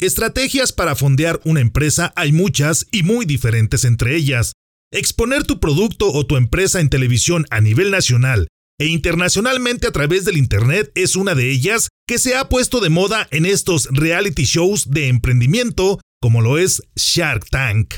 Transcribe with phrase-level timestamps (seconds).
[0.00, 4.54] Estrategias para fondear una empresa hay muchas y muy diferentes entre ellas.
[4.90, 10.24] Exponer tu producto o tu empresa en televisión a nivel nacional e internacionalmente a través
[10.24, 14.44] del Internet es una de ellas que se ha puesto de moda en estos reality
[14.44, 17.92] shows de emprendimiento como lo es Shark Tank.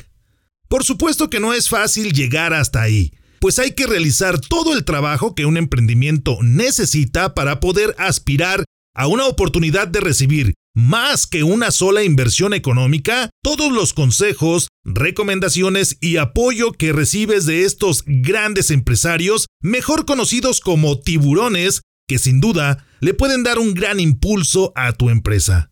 [0.68, 4.84] Por supuesto que no es fácil llegar hasta ahí, pues hay que realizar todo el
[4.84, 11.43] trabajo que un emprendimiento necesita para poder aspirar a una oportunidad de recibir más que
[11.43, 18.71] una sola inversión económica, todos los consejos, recomendaciones y apoyo que recibes de estos grandes
[18.71, 24.93] empresarios, mejor conocidos como tiburones, que sin duda le pueden dar un gran impulso a
[24.93, 25.71] tu empresa.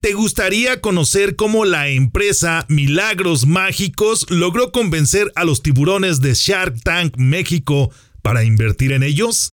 [0.00, 6.82] ¿Te gustaría conocer cómo la empresa Milagros Mágicos logró convencer a los tiburones de Shark
[6.82, 9.53] Tank México para invertir en ellos?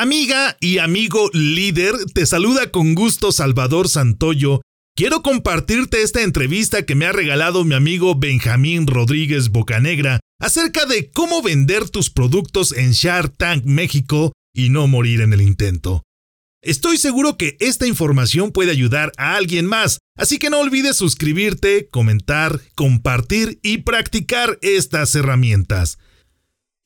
[0.00, 4.60] Amiga y amigo líder, te saluda con gusto Salvador Santoyo.
[4.94, 11.10] Quiero compartirte esta entrevista que me ha regalado mi amigo Benjamín Rodríguez Bocanegra acerca de
[11.10, 16.04] cómo vender tus productos en Shark Tank México y no morir en el intento.
[16.62, 21.88] Estoy seguro que esta información puede ayudar a alguien más, así que no olvides suscribirte,
[21.88, 25.98] comentar, compartir y practicar estas herramientas.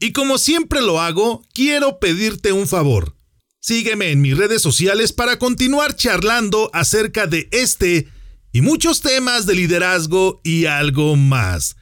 [0.02, 3.14] Y como siempre lo hago, quiero pedirte un favor.
[3.60, 8.08] Sígueme en mis redes sociales para continuar charlando acerca de este
[8.50, 11.76] y muchos temas de liderazgo y algo más.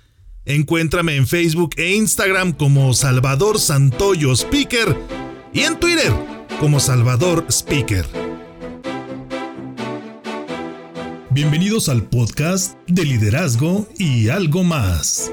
[0.44, 4.94] Encuéntrame en Facebook e Instagram como Salvador Santoyo Speaker
[5.54, 6.12] y en Twitter
[6.58, 8.06] como Salvador Speaker.
[11.30, 15.32] Bienvenidos al podcast de liderazgo y algo más.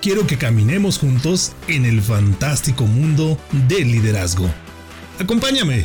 [0.00, 3.38] quiero que caminemos juntos en el fantástico mundo
[3.68, 4.48] del liderazgo.
[5.18, 5.84] Acompáñame.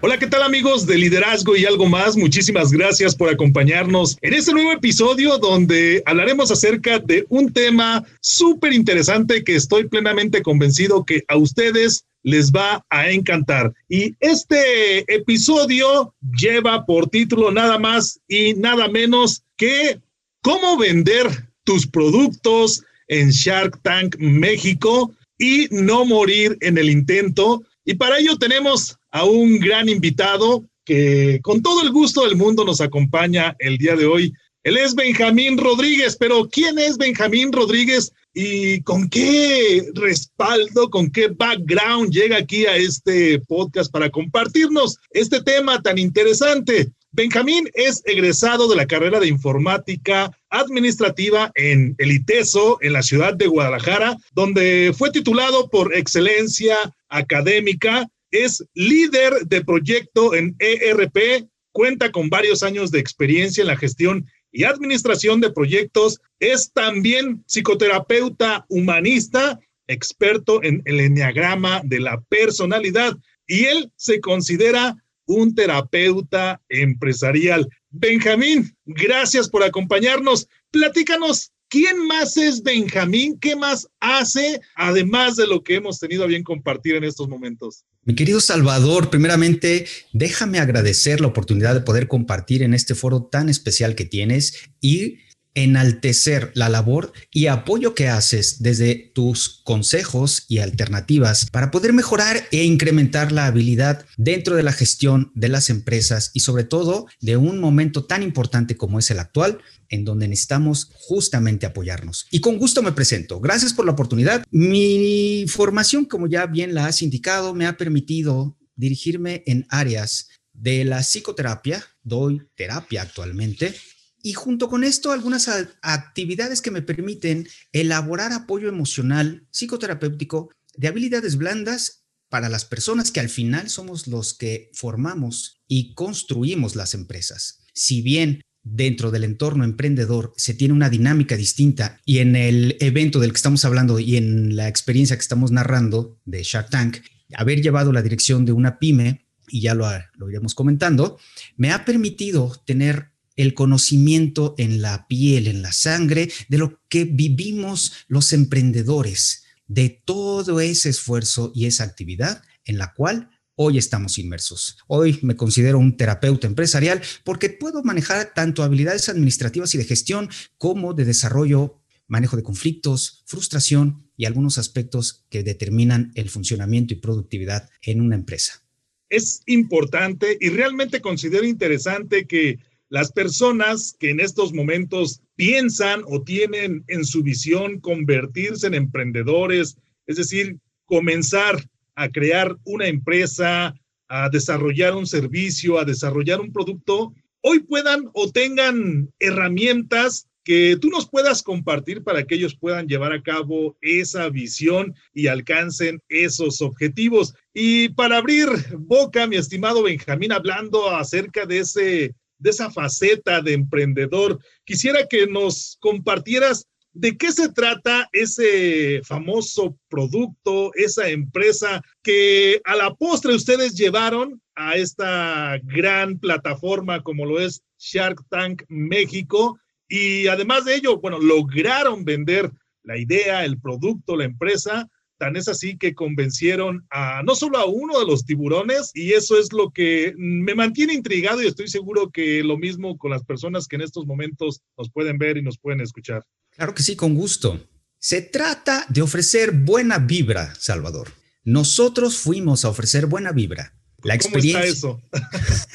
[0.00, 2.16] Hola, ¿qué tal amigos de liderazgo y algo más?
[2.16, 8.72] Muchísimas gracias por acompañarnos en este nuevo episodio donde hablaremos acerca de un tema súper
[8.72, 13.72] interesante que estoy plenamente convencido que a ustedes les va a encantar.
[13.88, 20.00] Y este episodio lleva por título nada más y nada menos que
[20.42, 27.62] cómo vender tus productos en Shark Tank México y no morir en el intento.
[27.84, 32.64] Y para ello tenemos a un gran invitado que con todo el gusto del mundo
[32.64, 34.32] nos acompaña el día de hoy.
[34.62, 41.28] Él es Benjamín Rodríguez, pero ¿quién es Benjamín Rodríguez y con qué respaldo, con qué
[41.28, 46.92] background llega aquí a este podcast para compartirnos este tema tan interesante?
[47.12, 53.34] Benjamín es egresado de la carrera de informática administrativa en el ITESO, en la ciudad
[53.34, 56.76] de Guadalajara, donde fue titulado por excelencia
[57.08, 58.06] académica.
[58.30, 64.26] Es líder de proyecto en ERP, cuenta con varios años de experiencia en la gestión
[64.52, 66.20] y administración de proyectos.
[66.40, 73.16] Es también psicoterapeuta humanista, experto en el enneagrama de la personalidad
[73.46, 74.94] y él se considera
[75.26, 77.68] un terapeuta empresarial.
[77.90, 80.46] Benjamín, gracias por acompañarnos.
[80.70, 83.38] Platícanos, ¿quién más es Benjamín?
[83.40, 87.84] ¿Qué más hace, además de lo que hemos tenido a bien compartir en estos momentos?
[88.04, 93.48] Mi querido Salvador, primeramente, déjame agradecer la oportunidad de poder compartir en este foro tan
[93.48, 95.18] especial que tienes y
[95.62, 102.46] enaltecer la labor y apoyo que haces desde tus consejos y alternativas para poder mejorar
[102.52, 107.36] e incrementar la habilidad dentro de la gestión de las empresas y sobre todo de
[107.36, 109.58] un momento tan importante como es el actual,
[109.88, 112.26] en donde necesitamos justamente apoyarnos.
[112.30, 113.40] Y con gusto me presento.
[113.40, 114.44] Gracias por la oportunidad.
[114.50, 120.84] Mi formación, como ya bien la has indicado, me ha permitido dirigirme en áreas de
[120.84, 123.74] la psicoterapia, doy terapia actualmente,
[124.22, 125.48] y junto con esto, algunas
[125.82, 133.20] actividades que me permiten elaborar apoyo emocional psicoterapéutico de habilidades blandas para las personas que
[133.20, 137.64] al final somos los que formamos y construimos las empresas.
[137.72, 143.18] Si bien dentro del entorno emprendedor se tiene una dinámica distinta y en el evento
[143.18, 146.98] del que estamos hablando y en la experiencia que estamos narrando de Shark Tank,
[147.34, 149.86] haber llevado la dirección de una pyme, y ya lo,
[150.16, 151.18] lo iremos comentando,
[151.56, 157.04] me ha permitido tener el conocimiento en la piel, en la sangre, de lo que
[157.04, 164.18] vivimos los emprendedores, de todo ese esfuerzo y esa actividad en la cual hoy estamos
[164.18, 164.78] inmersos.
[164.88, 170.28] Hoy me considero un terapeuta empresarial porque puedo manejar tanto habilidades administrativas y de gestión
[170.58, 176.96] como de desarrollo, manejo de conflictos, frustración y algunos aspectos que determinan el funcionamiento y
[176.96, 178.64] productividad en una empresa.
[179.10, 182.58] Es importante y realmente considero interesante que
[182.90, 189.76] las personas que en estos momentos piensan o tienen en su visión convertirse en emprendedores,
[190.06, 193.74] es decir, comenzar a crear una empresa,
[194.08, 197.12] a desarrollar un servicio, a desarrollar un producto,
[197.42, 203.12] hoy puedan o tengan herramientas que tú nos puedas compartir para que ellos puedan llevar
[203.12, 207.34] a cabo esa visión y alcancen esos objetivos.
[207.52, 208.48] Y para abrir
[208.78, 214.38] boca, mi estimado Benjamín, hablando acerca de ese de esa faceta de emprendedor.
[214.64, 222.74] Quisiera que nos compartieras de qué se trata ese famoso producto, esa empresa que a
[222.74, 229.58] la postre ustedes llevaron a esta gran plataforma como lo es Shark Tank México.
[229.88, 232.50] Y además de ello, bueno, lograron vender
[232.82, 237.66] la idea, el producto, la empresa Tan es así que convencieron a no solo a
[237.66, 242.10] uno de los tiburones y eso es lo que me mantiene intrigado y estoy seguro
[242.10, 245.58] que lo mismo con las personas que en estos momentos nos pueden ver y nos
[245.58, 246.24] pueden escuchar.
[246.50, 247.60] Claro que sí, con gusto.
[247.98, 251.08] Se trata de ofrecer buena vibra, Salvador.
[251.42, 253.74] Nosotros fuimos a ofrecer buena vibra.
[254.04, 254.80] La experiencia.
[254.80, 255.70] ¿Cómo está eso?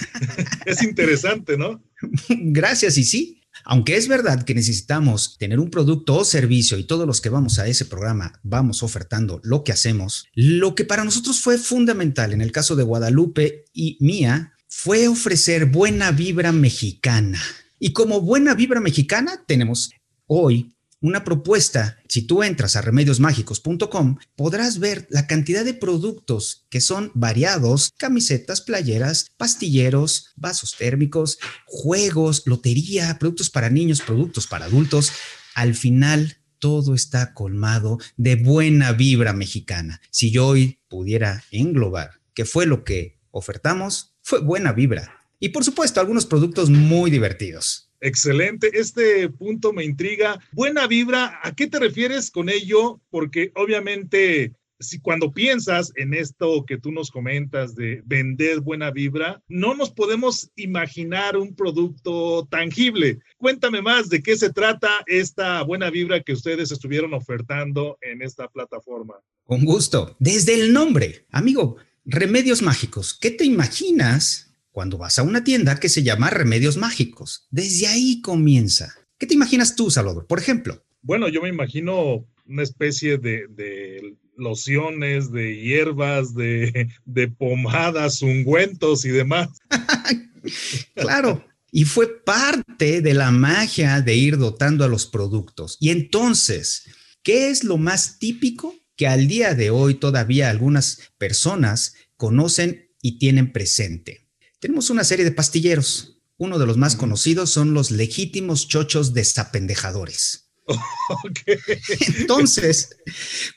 [0.66, 1.84] es interesante, ¿no?
[2.30, 3.43] Gracias, y sí.
[3.66, 7.60] Aunque es verdad que necesitamos tener un producto o servicio y todos los que vamos
[7.60, 12.42] a ese programa vamos ofertando lo que hacemos, lo que para nosotros fue fundamental en
[12.42, 17.42] el caso de Guadalupe y mía fue ofrecer buena vibra mexicana.
[17.80, 19.92] Y como buena vibra mexicana tenemos
[20.26, 20.74] hoy
[21.04, 27.12] una propuesta, si tú entras a remediosmágicos.com, podrás ver la cantidad de productos que son
[27.14, 35.12] variados, camisetas, playeras, pastilleros, vasos térmicos, juegos, lotería, productos para niños, productos para adultos.
[35.56, 40.00] Al final, todo está colmado de buena vibra mexicana.
[40.10, 45.20] Si yo hoy pudiera englobar qué fue lo que ofertamos, fue buena vibra.
[45.38, 47.90] Y por supuesto, algunos productos muy divertidos.
[48.06, 50.38] Excelente, este punto me intriga.
[50.52, 53.00] Buena vibra, ¿a qué te refieres con ello?
[53.10, 54.52] Porque obviamente
[54.84, 59.90] si cuando piensas en esto que tú nos comentas de vender buena vibra, no nos
[59.92, 63.20] podemos imaginar un producto tangible.
[63.38, 68.50] Cuéntame más de qué se trata esta buena vibra que ustedes estuvieron ofertando en esta
[68.50, 69.16] plataforma.
[69.46, 70.18] Con gusto.
[70.20, 73.18] Desde el nombre, amigo, remedios mágicos.
[73.18, 74.43] ¿Qué te imaginas
[74.74, 77.48] cuando vas a una tienda que se llama Remedios Mágicos.
[77.52, 78.94] Desde ahí comienza.
[79.20, 80.26] ¿Qué te imaginas tú, Salvador?
[80.28, 80.84] Por ejemplo.
[81.04, 89.10] Bueno, yo me imagino una especie de, lociones, de hierbas, de, de pomadas, ungüentos y
[89.10, 89.50] demás.
[90.96, 91.46] claro.
[91.72, 95.78] Y fue parte de la magia de ir dotando a los productos.
[95.80, 96.90] Y entonces,
[97.22, 103.20] ¿qué es lo más típico que al día de hoy todavía algunas personas conocen y
[103.20, 104.23] tienen presente?
[104.64, 106.22] Tenemos una serie de pastilleros.
[106.38, 110.54] Uno de los más conocidos son los legítimos chochos desapendejadores.
[112.18, 112.96] Entonces,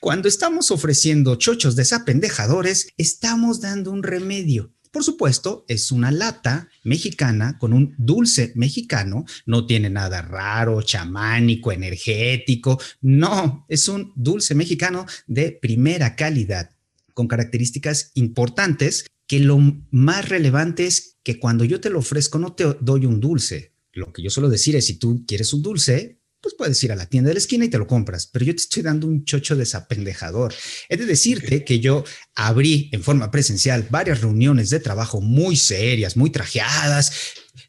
[0.00, 4.74] cuando estamos ofreciendo chochos desapendejadores, estamos dando un remedio.
[4.90, 9.26] Por supuesto, es una lata mexicana con un dulce mexicano.
[9.46, 12.80] No tiene nada raro, chamánico, energético.
[13.00, 16.72] No, es un dulce mexicano de primera calidad,
[17.14, 19.58] con características importantes que lo
[19.90, 23.74] más relevante es que cuando yo te lo ofrezco no te doy un dulce.
[23.92, 26.96] Lo que yo suelo decir es, si tú quieres un dulce, pues puedes ir a
[26.96, 29.24] la tienda de la esquina y te lo compras, pero yo te estoy dando un
[29.24, 30.54] chocho desapendejador.
[30.88, 32.04] He de decirte que yo
[32.36, 37.10] abrí en forma presencial varias reuniones de trabajo muy serias, muy trajeadas,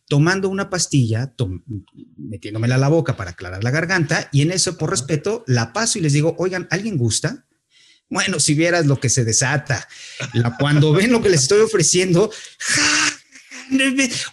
[0.08, 1.34] tomando una pastilla,
[2.18, 5.98] metiéndomela a la boca para aclarar la garganta y en eso, por respeto, la paso
[5.98, 7.47] y les digo, oigan, ¿alguien gusta?
[8.10, 9.88] Bueno, si vieras lo que se desata,
[10.60, 12.32] cuando ven lo que les estoy ofreciendo,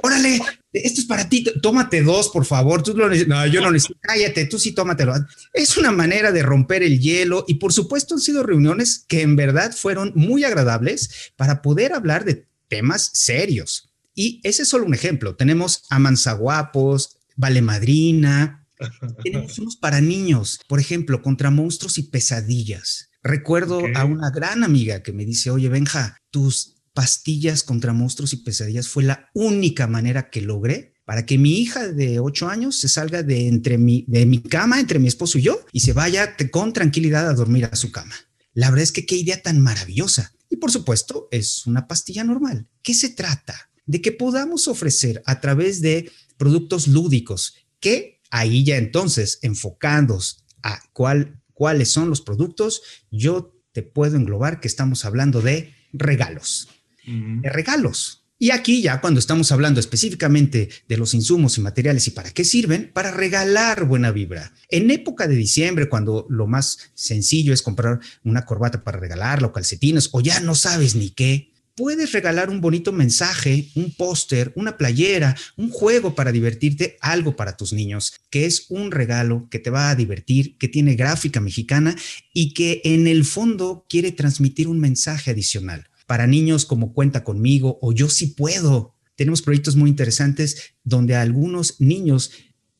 [0.02, 0.40] órale,
[0.72, 2.82] esto es para ti, tómate dos, por favor.
[2.82, 5.14] Tú no, yo no necesito, cállate, tú sí tómatelo.
[5.52, 9.36] Es una manera de romper el hielo y por supuesto han sido reuniones que en
[9.36, 13.90] verdad fueron muy agradables para poder hablar de temas serios.
[14.14, 15.34] Y ese es solo un ejemplo.
[15.34, 18.66] Tenemos a Manzaguapos, Vale Madrina,
[19.24, 23.10] tenemos unos para niños, por ejemplo, contra monstruos y pesadillas.
[23.24, 28.36] Recuerdo a una gran amiga que me dice, oye, Benja, tus pastillas contra monstruos y
[28.36, 32.88] pesadillas fue la única manera que logré para que mi hija de ocho años se
[32.88, 36.36] salga de entre mi, de mi cama, entre mi esposo y yo, y se vaya
[36.50, 38.14] con tranquilidad a dormir a su cama.
[38.52, 40.32] La verdad es que qué idea tan maravillosa.
[40.50, 42.68] Y por supuesto, es una pastilla normal.
[42.82, 43.70] ¿Qué se trata?
[43.86, 50.80] De que podamos ofrecer a través de productos lúdicos que ahí ya entonces, enfocados a
[50.92, 56.68] cuál, cuáles son los productos, yo te puedo englobar que estamos hablando de regalos
[57.06, 58.22] de regalos.
[58.38, 62.44] Y aquí ya cuando estamos hablando específicamente de los insumos y materiales y para qué
[62.44, 64.52] sirven, para regalar buena vibra.
[64.68, 69.52] En época de diciembre, cuando lo más sencillo es comprar una corbata para regalarla o
[69.52, 74.76] calcetines o ya no sabes ni qué, puedes regalar un bonito mensaje, un póster, una
[74.76, 79.70] playera, un juego para divertirte, algo para tus niños, que es un regalo que te
[79.70, 81.96] va a divertir, que tiene gráfica mexicana
[82.32, 87.78] y que en el fondo quiere transmitir un mensaje adicional para niños como Cuenta conmigo
[87.80, 88.94] o Yo sí puedo.
[89.16, 92.32] Tenemos proyectos muy interesantes donde algunos niños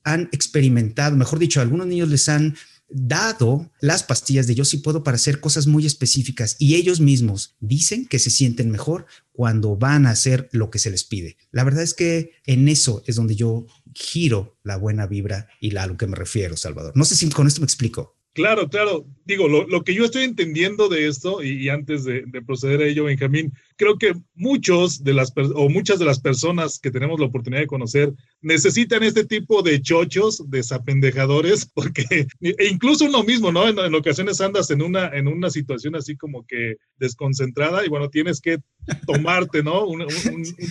[0.02, 2.54] han experimentado, mejor dicho, algunos niños les han
[2.88, 7.57] dado las pastillas de yo sí puedo para hacer cosas muy específicas y ellos mismos
[7.61, 11.37] dicen que se sienten mejor cuando van a hacer lo que se les pide.
[11.50, 15.87] La verdad es que en eso es donde yo giro la buena vibra y a
[15.87, 16.93] lo que me refiero, Salvador.
[16.95, 18.17] No sé si con esto me explico.
[18.33, 19.07] Claro, claro.
[19.26, 23.04] Digo, lo, que yo estoy entendiendo de esto, y, antes de, de, proceder a ello,
[23.04, 27.62] Benjamín, creo que muchos de las o muchas de las personas que tenemos la oportunidad
[27.62, 28.12] de conocer
[28.43, 33.69] necesitan este tipo de chochos, desapendejadores, porque e incluso uno mismo, ¿no?
[33.69, 38.40] En, ocasiones andas en una, en una situación así como que desconcentrada y bueno, tienes
[38.40, 38.59] que
[39.07, 39.87] tomarte, ¿no?
[39.87, 40.04] Un,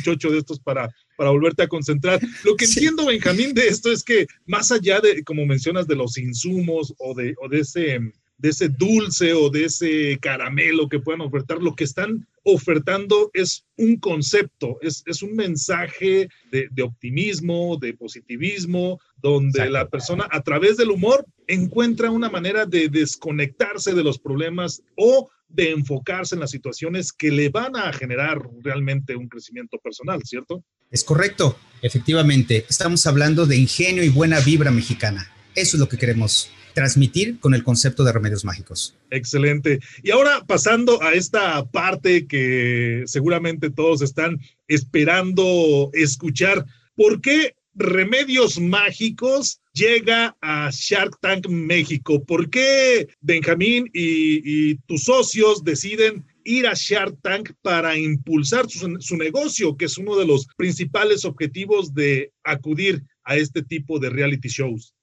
[0.03, 2.19] chocho de estos para, para volverte a concentrar.
[2.43, 6.17] Lo que entiendo, Benjamín, de esto es que más allá de, como mencionas, de los
[6.17, 7.99] insumos o de, o de ese
[8.37, 13.65] de ese dulce o de ese caramelo que puedan ofertar, lo que están ofertando es
[13.77, 20.41] un concepto, es, es un mensaje de, de, optimismo, de positivismo, donde la persona a
[20.41, 26.41] través del humor encuentra una manera de desconectarse de los problemas o de enfocarse en
[26.41, 30.63] las situaciones que le van a generar realmente un crecimiento personal, ¿cierto?
[30.89, 32.65] Es correcto, efectivamente.
[32.69, 35.32] Estamos hablando de ingenio y buena vibra mexicana.
[35.55, 38.95] Eso es lo que queremos transmitir con el concepto de remedios mágicos.
[39.11, 39.79] Excelente.
[40.01, 48.59] Y ahora pasando a esta parte que seguramente todos están esperando escuchar, ¿por qué Remedios
[48.59, 52.23] Mágicos llega a Shark Tank México?
[52.23, 59.17] ¿Por qué Benjamín y, tus socios deciden ir a Shark Tank para impulsar su, su,
[59.17, 64.49] negocio, que es uno de los principales objetivos de acudir a este tipo de reality
[64.49, 64.93] shows?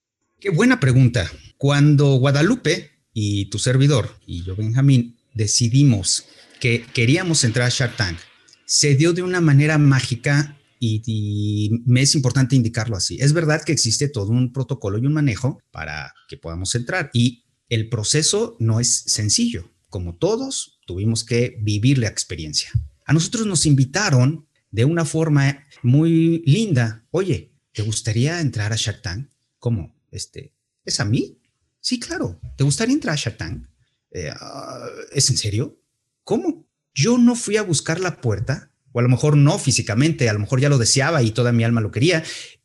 [0.40, 1.30] Qué buena pregunta.
[1.58, 6.24] Cuando Guadalupe y tu servidor y yo, Benjamín, decidimos
[6.60, 8.18] que queríamos entrar a Shark Tank,
[8.64, 13.18] se dio de una manera mágica y, me es importante indicarlo así.
[13.20, 17.44] Es verdad que existe todo un protocolo y un manejo para que podamos entrar y
[17.68, 19.70] el proceso no es sencillo.
[19.90, 22.70] Como todos, tuvimos que vivir la experiencia.
[23.04, 27.04] A nosotros nos invitaron de una forma muy linda.
[27.10, 29.28] Oye, ¿te gustaría entrar a Shark Tank?
[29.58, 29.99] ¿Cómo?
[30.10, 31.38] Este, ¿Es a mí?
[31.80, 32.40] Sí, claro.
[32.56, 33.66] ¿Te gustaría entrar a Shark Tank?
[34.10, 35.80] Eh, ah, ¿Es en serio?
[36.24, 36.68] ¿Cómo?
[36.94, 40.40] Yo no fui a buscar la puerta, o a lo mejor no físicamente, a lo
[40.40, 42.24] mejor ya lo deseaba y toda mi alma lo quería.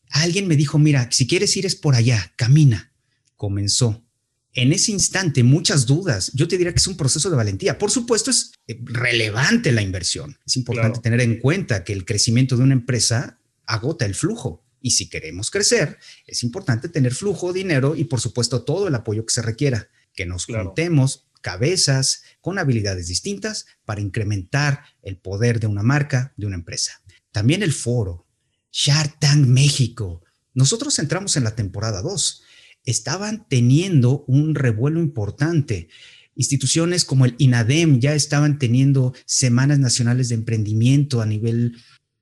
[0.09, 2.93] Alguien me dijo, mira, si quieres ir es por allá, camina.
[3.35, 4.03] Comenzó.
[4.53, 6.31] En ese instante, muchas dudas.
[6.33, 7.77] Yo te diría que es un proceso de valentía.
[7.77, 10.37] Por supuesto, es eh, relevante la inversión.
[10.45, 14.64] Es importante tener en cuenta que el crecimiento de una empresa agota el flujo.
[14.85, 19.25] Y si queremos crecer, es importante tener flujo, dinero y por supuesto todo el apoyo
[19.25, 25.65] que se requiera, que nos juntemos cabezas con habilidades distintas para incrementar el poder de
[25.65, 27.01] una marca, de una empresa.
[27.31, 28.27] También el foro,
[28.71, 30.21] Shark Tank México.
[30.53, 32.43] Nosotros entramos en la temporada 2.
[32.83, 35.87] Estaban teniendo un revuelo importante.
[36.35, 41.75] Instituciones como el INADEM ya estaban teniendo semanas nacionales de emprendimiento a nivel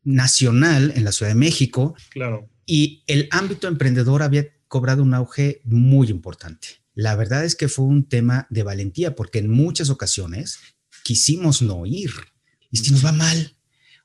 [0.05, 1.96] nacional en la Ciudad de México.
[2.10, 6.84] Claro y el ámbito emprendedor había cobrado un auge muy importante.
[6.96, 10.60] La verdad es que fue un tema de valentía porque en muchas ocasiones
[11.03, 12.12] quisimos no ir.
[12.72, 13.55] ¿Y si nos va mal?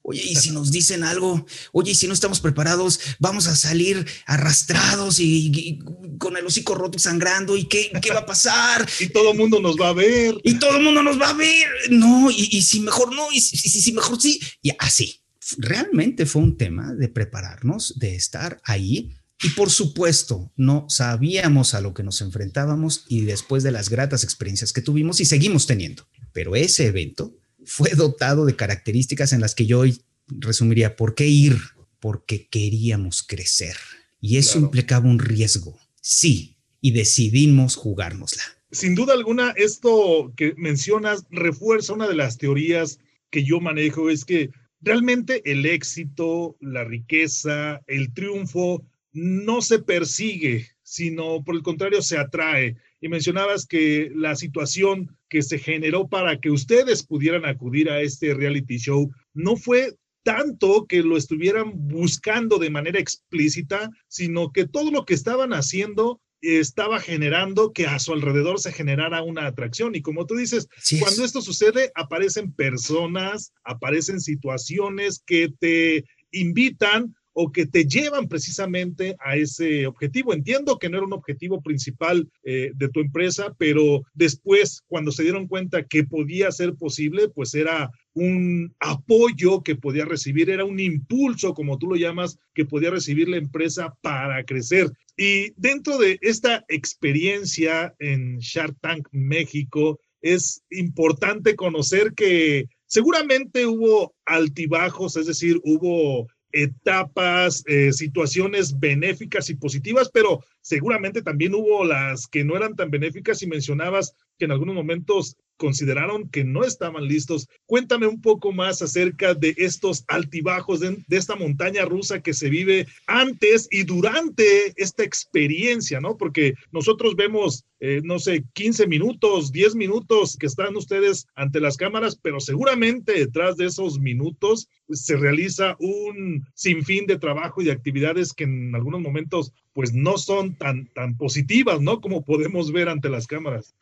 [0.03, 4.07] Oye, y si nos dicen algo, oye, y si no estamos preparados, vamos a salir
[4.25, 5.81] arrastrados y,
[6.19, 8.89] con el hocico roto sangrando, ¿y qué, qué va a pasar?
[9.01, 10.35] y todo el mundo nos va a ver.
[10.45, 11.69] Y todo el mundo nos va a ver.
[11.91, 14.41] No, y, si mejor no, y si, si mejor sí.
[14.63, 15.21] Y así.
[15.57, 21.81] Realmente fue un tema de prepararnos, de estar ahí y por supuesto, no sabíamos a
[21.81, 26.09] lo que nos enfrentábamos y después de las gratas experiencias que tuvimos y seguimos teniendo.
[26.33, 31.29] Pero ese evento fue dotado de características en las que yo hoy resumiría, ¿por qué
[31.29, 31.57] ir?
[32.01, 33.77] Porque queríamos crecer.
[34.21, 35.79] Y eso implicaba un riesgo.
[36.01, 38.43] Sí, y decidimos jugárnosla.
[38.73, 42.99] Sin duda alguna, esto que mencionas refuerza una de las teorías
[43.31, 50.67] que yo manejo, es que realmente el éxito, la riqueza, el triunfo no se persigue,
[50.83, 52.77] sino por el contrario se atrae.
[53.01, 58.35] Y mencionabas que la situación que se generó para que ustedes pudieran acudir a este
[58.35, 64.91] reality show no fue tanto que lo estuvieran buscando de manera explícita, sino que todo
[64.91, 69.95] lo que estaban haciendo estaba generando que a su alrededor se generara una atracción.
[69.95, 70.69] Y como tú dices,
[71.01, 79.15] cuando esto sucede, aparecen personas, aparecen situaciones que te invitan o que te llevan precisamente
[79.21, 80.35] a ese objetivo.
[80.35, 85.23] Entiendo que no era un objetivo principal eh, de tu empresa, pero después, cuando se
[85.23, 90.81] dieron cuenta que podía ser posible, pues era un apoyo que podía recibir, era un
[90.81, 94.91] impulso, como tú lo llamas, que podía recibir la empresa para crecer.
[95.17, 104.15] Y dentro de esta experiencia en Shark Tank México, es importante conocer que seguramente hubo
[104.27, 112.27] altibajos, es decir, hubo etapas, eh, situaciones benéficas y positivas, pero seguramente también hubo las
[112.27, 117.07] que no eran tan benéficas y mencionabas que en algunos momentos consideraron que no estaban
[117.07, 117.49] listos.
[117.67, 122.87] Cuéntame un poco más acerca de estos altibajos, de, esta montaña rusa que se vive
[123.07, 126.17] antes y durante esta experiencia, ¿no?
[126.17, 131.77] Porque nosotros vemos, eh, no sé, 15 minutos, 10 minutos que están ustedes ante las
[131.77, 137.73] cámaras, pero seguramente detrás de esos minutos se realiza un sinfín de trabajo y de
[137.73, 142.01] actividades que en algunos momentos pues no son tan, tan positivas, ¿no?
[142.01, 143.75] Como podemos ver ante las cámaras.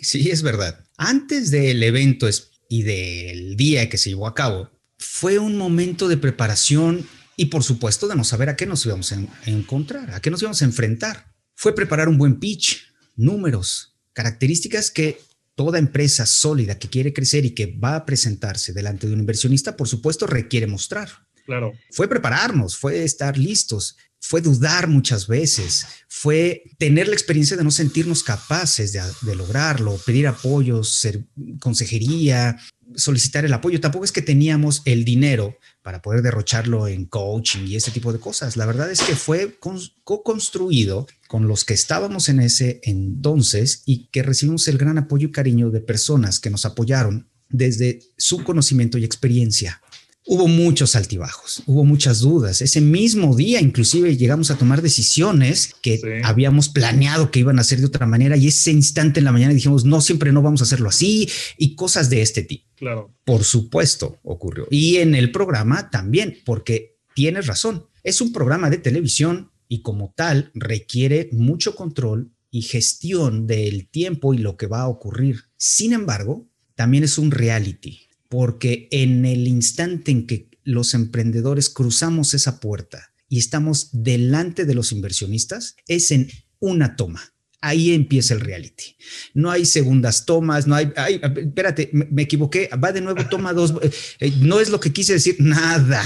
[0.00, 0.84] Sí, es verdad.
[0.96, 2.28] Antes del evento
[2.68, 7.04] y del día que se llevó a cabo, fue un momento de preparación
[7.36, 10.40] y por supuesto de no saber a qué nos íbamos a encontrar, a qué nos
[10.40, 11.34] íbamos a enfrentar.
[11.56, 15.20] Fue preparar un buen pitch, números, características que
[15.54, 19.76] toda empresa sólida que quiere crecer y que va a presentarse delante de un inversionista,
[19.76, 21.08] por supuesto, requiere mostrar.
[21.46, 21.72] Claro.
[21.90, 23.96] Fue prepararnos, fue estar listos,
[24.26, 30.26] fue dudar muchas veces, fue tener la experiencia de no sentirnos capaces de, lograrlo, pedir
[30.26, 31.26] apoyos, ser
[31.60, 32.58] consejería,
[32.96, 33.80] solicitar el apoyo.
[33.82, 38.18] Tampoco es que teníamos el dinero para poder derrocharlo en coaching y ese tipo de
[38.18, 38.56] cosas.
[38.56, 44.22] La verdad es que fue co-construido con los que estábamos en ese entonces y que
[44.22, 49.04] recibimos el gran apoyo y cariño de personas que nos apoyaron desde su conocimiento y
[49.04, 49.82] experiencia.
[50.24, 52.62] Hubo muchos altibajos, hubo muchas dudas.
[52.62, 57.80] Ese mismo día inclusive llegamos a tomar decisiones que habíamos planeado que iban a hacer
[57.80, 60.64] de otra manera y ese instante en la mañana dijimos, no, siempre no vamos a
[60.66, 62.68] hacerlo así y cosas de este tipo.
[62.76, 63.12] Claro.
[63.24, 64.68] Por supuesto, ocurrió.
[64.70, 70.12] Y en el programa también, porque tienes razón, es un programa de televisión y como
[70.16, 75.44] tal requiere mucho control y gestión del tiempo y lo que va a ocurrir.
[75.56, 82.34] Sin embargo, también es un reality porque en el instante en que los emprendedores cruzamos
[82.34, 87.32] esa puerta y estamos delante de los inversionistas, es en una toma.
[87.60, 88.96] Ahí empieza el reality.
[89.34, 90.92] No hay segundas tomas, no hay,
[91.36, 93.72] espérate, me, equivoqué, va de nuevo, toma dos,
[94.18, 96.04] eh, no es lo que quise decir, nada.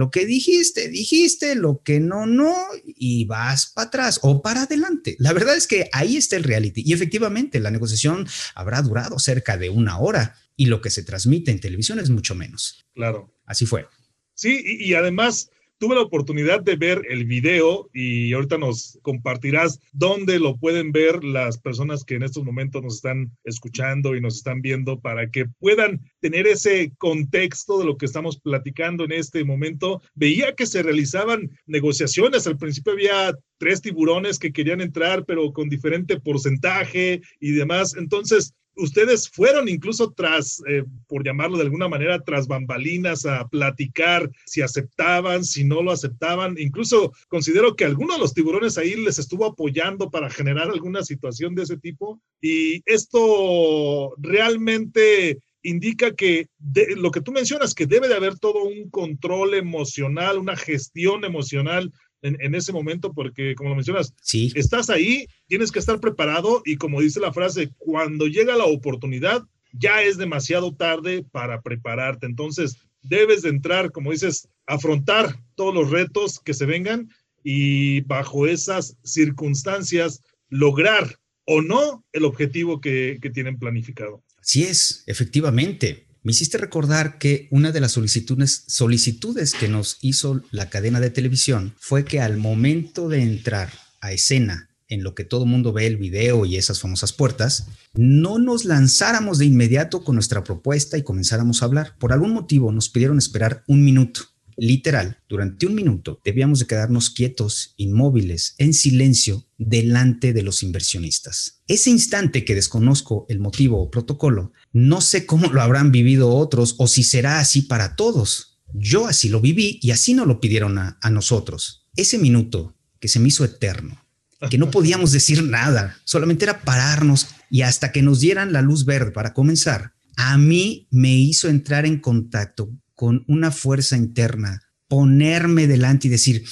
[0.00, 5.14] Lo que dijiste, dijiste, lo que no, no, y vas para atrás o para adelante.
[5.18, 6.82] La verdad es que ahí está el reality.
[6.86, 11.50] Y efectivamente, la negociación habrá durado cerca de una hora y lo que se transmite
[11.50, 12.86] en televisión es mucho menos.
[12.94, 13.30] Claro.
[13.44, 13.88] Así fue.
[14.32, 20.38] Sí, y, además tuve la oportunidad de ver el video y ahorita nos compartirás dónde
[20.38, 24.60] lo pueden ver las personas que en estos momentos nos están escuchando y nos están
[24.60, 30.02] viendo para que puedan tener ese contexto de lo que estamos platicando en este momento.
[30.14, 35.70] Veía que se realizaban negociaciones, al principio había tres tiburones que querían entrar, pero con
[35.70, 37.96] diferente porcentaje y demás.
[37.96, 44.30] Entonces, ustedes fueron incluso tras, eh, por llamarlo de alguna manera, tras bambalinas a platicar
[44.46, 46.56] si aceptaban, si no lo aceptaban.
[46.58, 51.54] Incluso considero que alguno de los tiburones ahí les estuvo apoyando para generar alguna situación
[51.54, 52.20] de ese tipo.
[52.40, 56.48] Y esto realmente indica que
[56.96, 61.92] lo que tú mencionas, que debe de haber todo un control emocional, una gestión emocional
[62.22, 64.52] en, ese momento, porque como lo mencionas, sí.
[64.54, 69.42] estás ahí, tienes que estar preparado y como dice la frase, cuando llega la oportunidad,
[69.72, 72.26] ya es demasiado tarde para prepararte.
[72.26, 77.08] Entonces, debes de entrar, como dices, afrontar todos los retos que se vengan
[77.42, 84.22] y bajo esas circunstancias lograr o no el objetivo que, que tienen planificado.
[84.38, 86.06] Así es, efectivamente.
[86.22, 91.74] Me hiciste recordar que una de las solicitudes, que nos hizo la cadena de televisión
[91.78, 95.96] fue que al momento de entrar a escena en lo que todo mundo ve el
[95.96, 101.62] video y esas famosas puertas, no nos lanzáramos de inmediato con nuestra propuesta y comenzáramos
[101.62, 101.96] a hablar.
[101.98, 104.22] Por algún motivo nos pidieron esperar un minuto.
[104.62, 111.62] Literal, durante un minuto debíamos de quedarnos quietos, inmóviles, en silencio, delante de los inversionistas.
[111.66, 116.74] Ese instante que desconozco el motivo o protocolo, no sé cómo lo habrán vivido otros
[116.76, 118.60] o si será así para todos.
[118.74, 121.88] Yo así lo viví y así nos lo pidieron a, a nosotros.
[121.96, 124.04] Ese minuto que se me hizo eterno,
[124.50, 128.84] que no podíamos decir nada, solamente era pararnos y hasta que nos dieran la luz
[128.84, 132.70] verde para comenzar, a mí me hizo entrar en contacto
[133.00, 136.44] con una fuerza interna, ponerme delante y decir,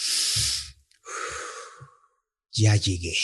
[2.50, 3.14] ya llegué,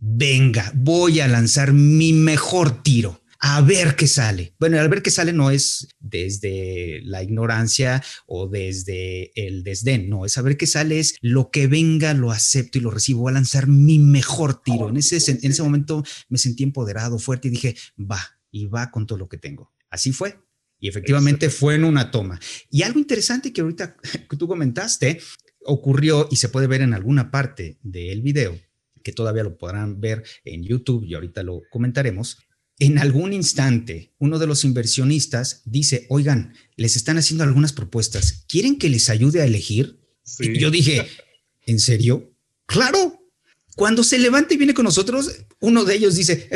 [0.00, 3.22] venga, voy a lanzar mi mejor tiro.
[3.38, 4.56] A ver qué sale.
[4.58, 10.24] Bueno, al ver qué sale no es desde la ignorancia o desde el desdén, no,
[10.24, 13.20] es a ver qué sale, es lo que venga, lo acepto y lo recibo.
[13.20, 14.88] Voy a lanzar mi mejor tiro.
[14.88, 19.06] En ese, en ese momento me sentí empoderado, fuerte y dije, va, y va con
[19.06, 19.72] todo lo que tengo.
[19.90, 20.47] Así fue.
[20.80, 22.40] Y efectivamente fue en una toma.
[22.70, 23.96] Y algo interesante que ahorita
[24.38, 25.20] tú comentaste
[25.64, 28.58] ocurrió y se puede ver en alguna parte del video,
[29.02, 32.38] que todavía lo podrán ver en YouTube y ahorita lo comentaremos.
[32.78, 38.78] En algún instante, uno de los inversionistas dice, oigan, les están haciendo algunas propuestas, ¿quieren
[38.78, 40.00] que les ayude a elegir?
[40.38, 41.06] Y yo dije,
[41.66, 42.32] ¿en serio?
[42.66, 43.14] Claro.
[43.74, 46.48] Cuando se levanta y viene con nosotros, uno de ellos dice,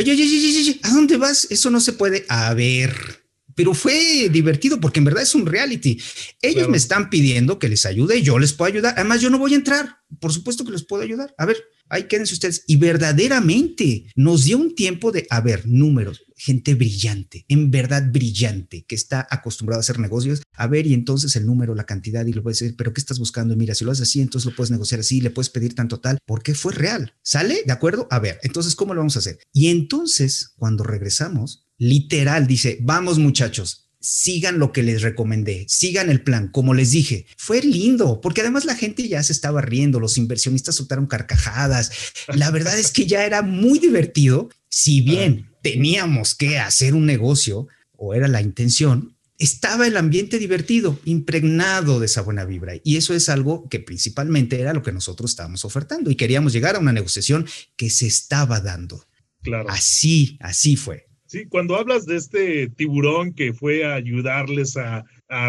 [0.82, 1.46] ¿a dónde vas?
[1.50, 2.24] Eso no se puede.
[2.28, 3.21] A ver,
[3.54, 6.00] pero fue divertido porque en verdad es un reality.
[6.40, 8.94] Ellos me están pidiendo que les ayude, yo les puedo ayudar.
[8.96, 9.98] Además, yo no voy a entrar.
[10.20, 11.34] Por supuesto que les puedo ayudar.
[11.38, 11.56] A ver,
[11.88, 12.64] ahí quédense ustedes.
[12.66, 18.84] Y verdaderamente nos dio un tiempo de, a ver, números, gente brillante, en verdad brillante,
[18.86, 20.42] que está acostumbrada a hacer negocios.
[20.54, 23.18] A ver, y entonces el número, la cantidad, y lo puedes decir, pero ¿qué estás
[23.18, 23.56] buscando?
[23.56, 26.18] Mira, si lo haces así, entonces lo puedes negociar así, le puedes pedir tanto tal,
[26.26, 27.14] porque fue real.
[27.22, 27.62] ¿Sale?
[27.64, 28.08] ¿De acuerdo?
[28.10, 29.38] A ver, entonces, ¿cómo lo vamos a hacer?
[29.52, 36.22] Y entonces, cuando regresamos, literal dice, vamos muchachos, sigan lo que les recomendé, sigan el
[36.22, 37.26] plan, como les dije.
[37.36, 41.90] Fue lindo, porque además la gente ya se estaba riendo, los inversionistas soltaron carcajadas.
[42.28, 47.66] La verdad es que ya era muy divertido, si bien teníamos que hacer un negocio,
[47.96, 52.74] o era la intención, estaba el ambiente divertido, impregnado de esa buena vibra.
[52.84, 56.76] Y eso es algo que principalmente era lo que nosotros estábamos ofertando y queríamos llegar
[56.76, 59.04] a una negociación que se estaba dando.
[59.42, 59.68] Claro.
[59.68, 61.11] Así, así fue.
[61.32, 65.02] Sí, cuando hablas de este tiburón que fue a ayudarles a,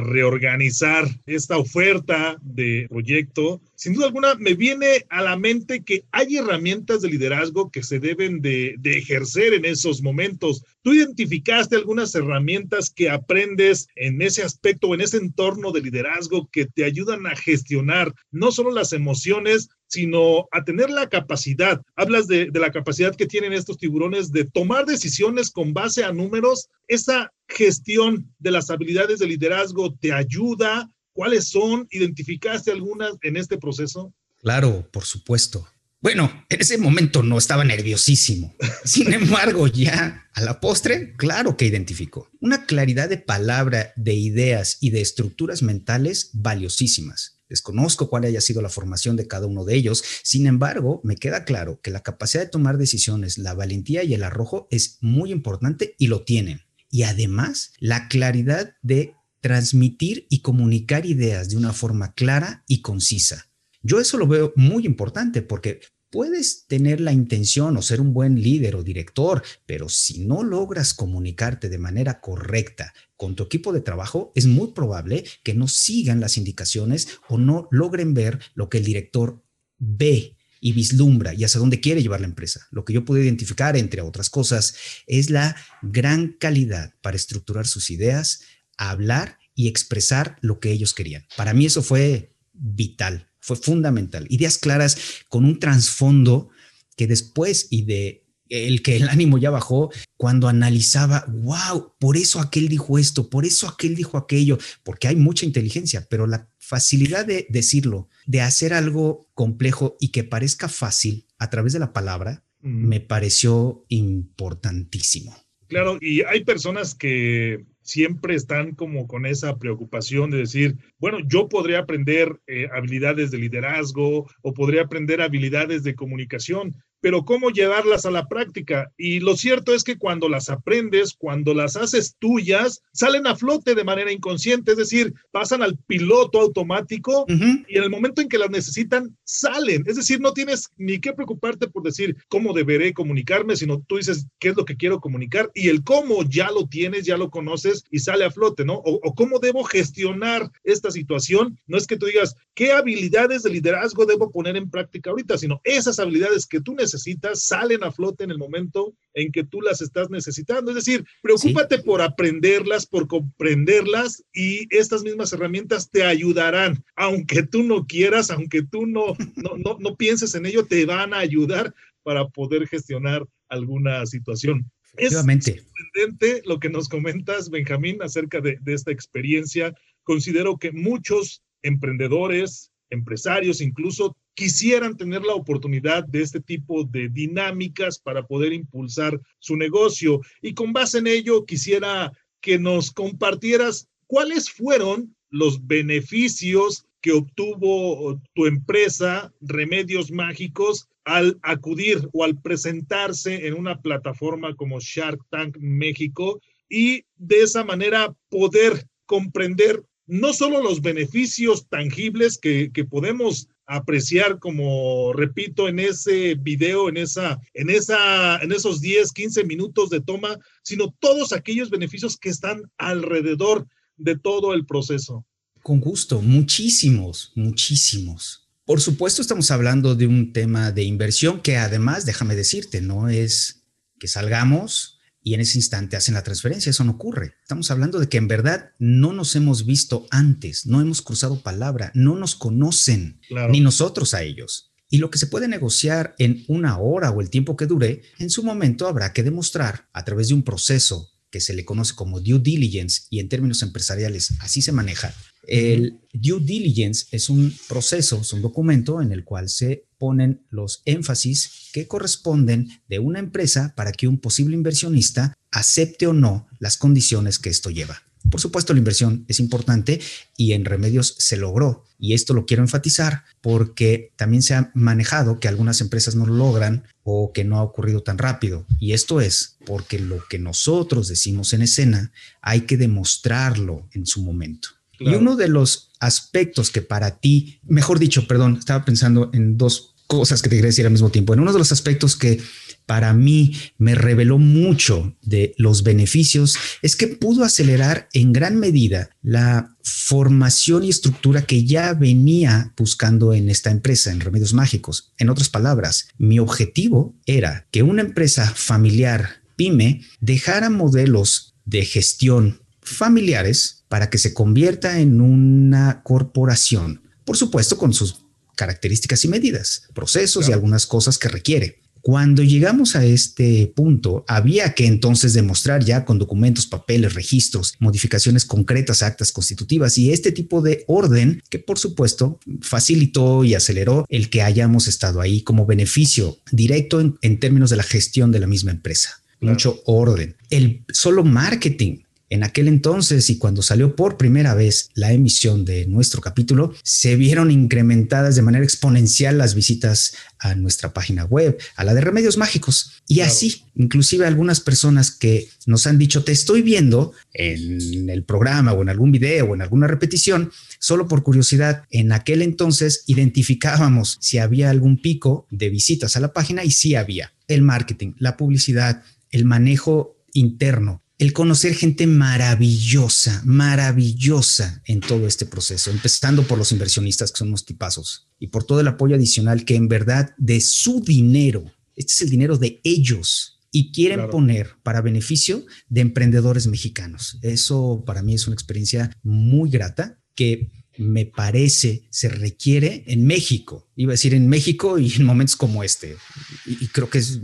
[0.05, 6.37] reorganizar esta oferta de proyecto, sin duda alguna me viene a la mente que hay
[6.37, 10.63] herramientas de liderazgo que se deben de, ejercer en esos momentos.
[10.83, 16.47] ¿Tú identificaste algunas herramientas que aprendes en ese aspecto o en ese entorno de liderazgo
[16.49, 22.27] que te ayudan a gestionar no solo las emociones, sino a tener la capacidad, hablas
[22.27, 27.31] de, la capacidad que tienen estos tiburones de tomar decisiones con base a números, esa
[27.47, 31.87] gestión de las habilidades de liderazgo te ayuda, ¿cuáles son?
[31.91, 34.13] ¿Identificaste algunas en este proceso?
[34.39, 35.67] Claro, por supuesto.
[36.01, 38.53] Bueno, en ese momento no estaba nerviosísimo.
[38.83, 44.79] Sin embargo, ya a la postre, claro que identificó una claridad de palabra, de ideas
[44.81, 47.39] y de estructuras mentales valiosísimas.
[47.53, 51.45] Desconozco cuál haya sido la formación de cada uno de ellos, sin embargo, me queda
[51.45, 55.93] claro que la capacidad de tomar decisiones, la valentía y el arrojo es muy importante
[55.99, 56.61] y lo tienen.
[56.89, 63.45] Y además, la claridad de transmitir y comunicar ideas de una forma clara y concisa.
[63.83, 65.81] Yo eso lo veo muy importante porque
[66.13, 70.93] puedes tener la intención o ser un buen líder o director, pero si no logras
[70.93, 76.19] comunicarte de manera correcta con tu equipo de trabajo, es muy probable que no sigan
[76.19, 79.43] las indicaciones o no logren ver lo que el director
[79.79, 82.67] ve y vislumbra y hacia dónde quiere llevar la empresa.
[82.69, 84.75] Lo que yo pude identificar, entre otras cosas,
[85.07, 88.43] es la gran calidad para estructurar sus ideas,
[88.77, 91.25] hablar y expresar lo que ellos querían.
[91.35, 94.25] Para mí eso fue vital fue fundamental.
[94.29, 96.49] Ideas claras con un trasfondo
[96.95, 102.39] que después y de el que el ánimo ya bajó cuando analizaba, wow, por eso
[102.39, 107.25] aquel dijo esto, por eso aquel dijo aquello, porque hay mucha inteligencia, pero la facilidad
[107.25, 112.45] de decirlo, de hacer algo complejo y que parezca fácil a través de la palabra,
[112.61, 115.35] me pareció importantísimo.
[115.67, 121.47] Claro, y hay personas que siempre están como con esa preocupación de decir, bueno, yo
[121.47, 128.05] podría aprender eh, habilidades de liderazgo o podría aprender habilidades de comunicación, pero cómo llevarlas
[128.05, 128.89] a la práctica.
[128.97, 133.75] Y lo cierto es que cuando las aprendes, cuando las haces tuyas, salen a flote
[133.75, 138.37] de manera inconsciente, es decir, pasan al piloto automático y en el momento en que
[138.37, 139.83] las necesitan, salen.
[139.85, 144.27] Es decir, no tienes ni que preocuparte por decir cómo deberé comunicarme, sino tú dices
[144.39, 147.83] qué es lo que quiero comunicar y el cómo ya lo tienes, ya lo conoces
[147.91, 148.75] y sale a flote, ¿no?
[148.75, 151.59] O, o cómo debo gestionar esta situación.
[151.67, 155.59] No es que tú digas qué habilidades de liderazgo debo poner en práctica ahorita, sino
[155.65, 159.61] esas habilidades que tú necesitas necesitas salen a flote en el momento en que tú
[159.61, 160.71] las estás necesitando.
[160.71, 167.63] Es decir, preocúpate por aprenderlas, por comprenderlas y estas mismas herramientas te ayudarán, aunque tú
[167.63, 172.27] no quieras, aunque tú no, no, no, pienses en ello, te van a ayudar para
[172.27, 174.69] poder gestionar alguna situación.
[174.95, 179.73] Es sorprendente lo que nos comentas, Benjamín, acerca de, de esta experiencia.
[180.03, 187.99] Considero que muchos emprendedores, empresarios incluso quisieran tener la oportunidad de este tipo de dinámicas
[187.99, 190.21] para poder impulsar su negocio.
[190.41, 198.21] Y con base en ello, quisiera que nos compartieras cuáles fueron los beneficios que obtuvo
[198.33, 205.57] tu empresa, Remedios Mágicos, al acudir o al presentarse en una plataforma como Shark Tank
[205.59, 214.39] México y de esa manera poder comprender no solo los beneficios tangibles que, podemos apreciar
[214.39, 220.01] como repito en ese video en esa en esa en esos 10 15 minutos de
[220.01, 225.25] toma sino todos aquellos beneficios que están alrededor de todo el proceso.
[225.61, 228.49] Con gusto muchísimos muchísimos.
[228.65, 233.63] Por supuesto estamos hablando de un tema de inversión que además déjame decirte no es
[233.99, 234.92] que salgamos
[235.23, 236.69] y en ese instante hacen la transferencia.
[236.69, 237.35] Eso no ocurre.
[237.41, 241.91] Estamos hablando de que en verdad no nos hemos visto antes, no hemos cruzado palabra,
[241.95, 244.73] no nos conocen, ni nosotros a ellos.
[244.89, 248.29] Y lo que se puede negociar en una hora o el tiempo que dure, en
[248.29, 252.21] su momento habrá que demostrar a través de un proceso que se le conoce como
[252.21, 255.15] due diligence y en términos empresariales así se maneja.
[255.47, 260.83] El due diligence es un proceso, es un documento en el cual se ponen los
[260.85, 266.77] énfasis que corresponden de una empresa para que un posible inversionista acepte o no las
[266.77, 268.03] condiciones que esto lleva.
[268.29, 269.99] Por supuesto, la inversión es importante
[270.37, 271.83] y en remedios se logró.
[271.97, 276.35] Y esto lo quiero enfatizar porque también se ha manejado que algunas empresas no lo
[276.35, 278.65] logran o que no ha ocurrido tan rápido.
[278.79, 282.11] Y esto es porque lo que nosotros decimos en escena
[282.41, 284.69] hay que demostrarlo en su momento.
[284.99, 289.95] Y uno de los aspectos que para ti, mejor dicho, perdón, estaba pensando en dos
[290.07, 291.33] cosas que te quería decir al mismo tiempo.
[291.33, 292.39] En uno de los aspectos que
[292.85, 299.09] para mí me reveló mucho de los beneficios es que pudo acelerar en gran medida
[299.21, 305.13] la formación y estructura que ya venía buscando en esta empresa, en Remedios Mágicos.
[305.17, 312.61] En otras palabras, mi objetivo era que una empresa familiar pyme dejara modelos de gestión
[312.81, 318.23] familiares para que se convierta en una corporación, por supuesto con sus
[318.55, 321.82] características y medidas, procesos y algunas cosas que requiere.
[322.03, 328.43] Cuando llegamos a este punto, había que entonces demostrar ya con documentos, papeles, registros, modificaciones
[328.43, 334.29] concretas, actas constitutivas y este tipo de orden que por supuesto facilitó y aceleró el
[334.29, 338.71] que hayamos estado ahí como beneficio directo en, términos de la gestión de la misma
[338.71, 339.21] empresa.
[339.39, 340.35] Mucho orden.
[340.49, 341.99] El solo marketing
[342.33, 347.15] en aquel entonces y cuando salió por primera vez la emisión de nuestro capítulo, se
[347.15, 352.37] vieron incrementadas de manera exponencial las visitas a nuestra página web, a la de Remedios
[352.37, 353.03] Mágicos.
[353.07, 358.73] Y así, inclusive algunas personas que nos han dicho, te estoy viendo en el programa
[358.73, 364.17] o en algún video o en alguna repetición, solo por curiosidad, en aquel entonces identificábamos
[364.21, 367.31] si había algún pico de visitas a la página y sí había.
[367.47, 375.45] El marketing, la publicidad, el manejo interno el conocer gente maravillosa, maravillosa en todo este
[375.45, 379.63] proceso, empezando por los inversionistas que son unos tipazos y por todo el apoyo adicional
[379.63, 384.71] que en verdad de su dinero, este es el dinero de ellos y quieren poner
[384.83, 387.39] para beneficio de emprendedores mexicanos.
[387.41, 393.89] Eso para mí es una experiencia muy grata que me parece se requiere en México.
[393.95, 396.17] Iba a decir en México y en momentos como este.
[396.65, 397.39] Y, creo que es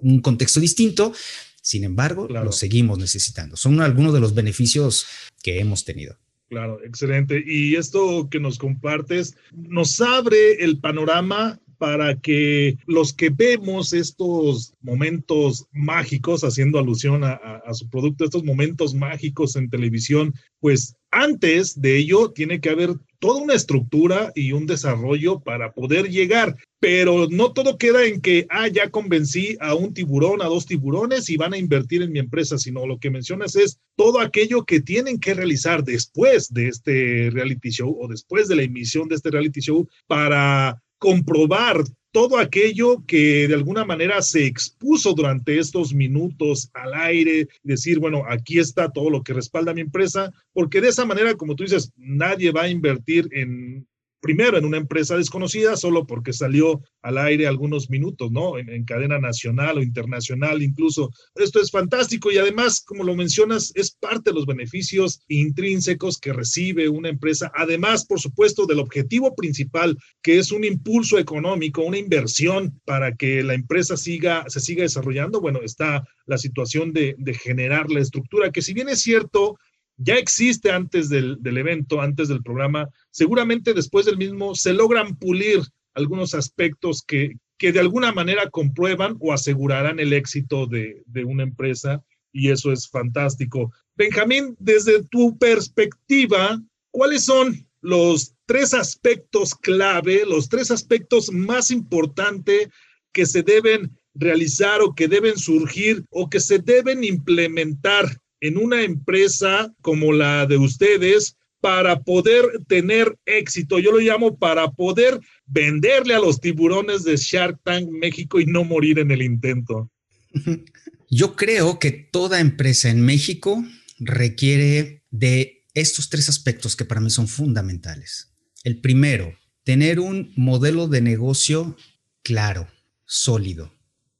[0.00, 1.14] un contexto distinto.
[1.62, 3.56] Sin embargo, lo seguimos necesitando.
[3.56, 5.06] Son algunos de los beneficios
[5.42, 6.18] que hemos tenido.
[6.48, 7.42] Claro, excelente.
[7.46, 14.74] Y esto que nos compartes nos abre el panorama para que los que vemos estos
[14.82, 21.96] momentos mágicos, haciendo alusión a, su producto, estos momentos mágicos en televisión, pues antes de
[21.96, 22.90] ello tiene que haber
[23.22, 28.48] toda una estructura y un desarrollo para poder llegar, pero no todo queda en que,
[28.50, 32.18] ah, ya convencí a un tiburón, a dos tiburones y van a invertir en mi
[32.18, 37.30] empresa, sino lo que mencionas es todo aquello que tienen que realizar después de este
[37.30, 43.04] reality show o después de la emisión de este reality show para comprobar todo aquello
[43.06, 48.90] que de alguna manera se expuso durante estos minutos al aire, decir, bueno, aquí está
[48.90, 52.62] todo lo que respalda mi empresa, porque de esa manera, como tú dices, nadie va
[52.62, 53.86] a invertir en
[54.22, 58.56] primero en una empresa desconocida solo porque salió al aire algunos minutos, ¿no?
[58.56, 61.10] En, cadena nacional o internacional incluso.
[61.34, 66.32] Esto es fantástico y además, como lo mencionas, es parte de los beneficios intrínsecos que
[66.32, 71.98] recibe una empresa, además, por supuesto, del objetivo principal, que es un impulso económico, una
[71.98, 75.40] inversión para que la empresa siga, se siga desarrollando.
[75.40, 79.58] Bueno, está la situación de, de generar la estructura, que si bien es cierto,
[80.02, 85.60] ya existe antes del, evento, antes del programa, seguramente después del mismo se logran pulir
[85.94, 91.42] algunos aspectos que, que de alguna manera comprueban o asegurarán el éxito de, de una
[91.42, 93.70] empresa y eso es fantástico.
[93.94, 96.60] Benjamín, desde tu perspectiva,
[96.90, 102.68] ¿cuáles son los tres aspectos clave, los tres aspectos más importantes
[103.12, 108.06] que se deben realizar o que deben surgir o que se deben implementar
[108.42, 113.78] en una empresa como la de ustedes para poder tener éxito.
[113.78, 118.64] Yo lo llamo para poder venderle a los tiburones de Shark Tank México y no
[118.64, 119.90] morir en el intento.
[121.08, 123.64] Yo creo que toda empresa en México
[124.00, 128.34] requiere de estos tres aspectos que para mí son fundamentales.
[128.64, 131.76] El primero, tener un modelo de negocio
[132.24, 132.66] claro,
[133.04, 133.72] sólido.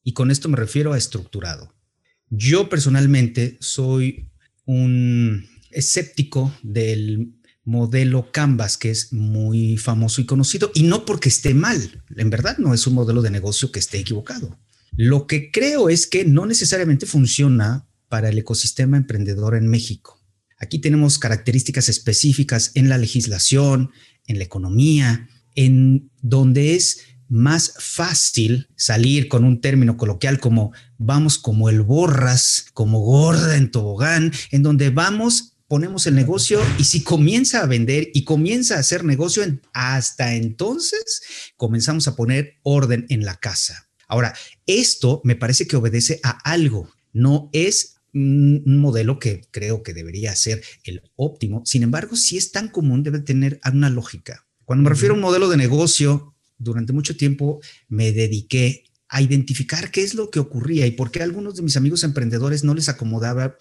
[0.05, 1.72] Y con esto me refiero a estructurado.
[2.35, 4.31] Yo personalmente soy
[4.64, 11.53] un escéptico del modelo Canvas, que es muy famoso y conocido, y no porque esté
[11.53, 14.59] mal, en verdad no es un modelo de negocio que esté equivocado.
[14.92, 20.18] Lo que creo es que no necesariamente funciona para el ecosistema emprendedor en México.
[20.59, 23.90] Aquí tenemos características específicas en la legislación,
[24.27, 27.01] en la economía, en donde es
[27.33, 33.71] más fácil salir con un término coloquial como vamos como el borras, como gorda en
[33.71, 38.81] tobogán, en donde vamos, ponemos el negocio y si comienza a vender y comienza a
[38.81, 39.42] hacer negocio,
[39.73, 41.23] hasta entonces
[41.57, 43.88] comenzamos a poner orden en la casa.
[44.09, 44.35] Ahora,
[44.66, 50.37] esto me parece que obedece a algo, no es un modelo que creo que debería
[50.37, 51.62] ser el óptimo.
[51.64, 54.45] Sin embargo, si es tan común, debe tener una lógica.
[54.66, 56.32] Cuando me refiero a un modelo de negocio,
[56.62, 61.20] durante mucho tiempo me dediqué a identificar qué es lo que ocurría y por qué
[61.20, 63.57] a algunos de mis amigos emprendedores no les acomodaba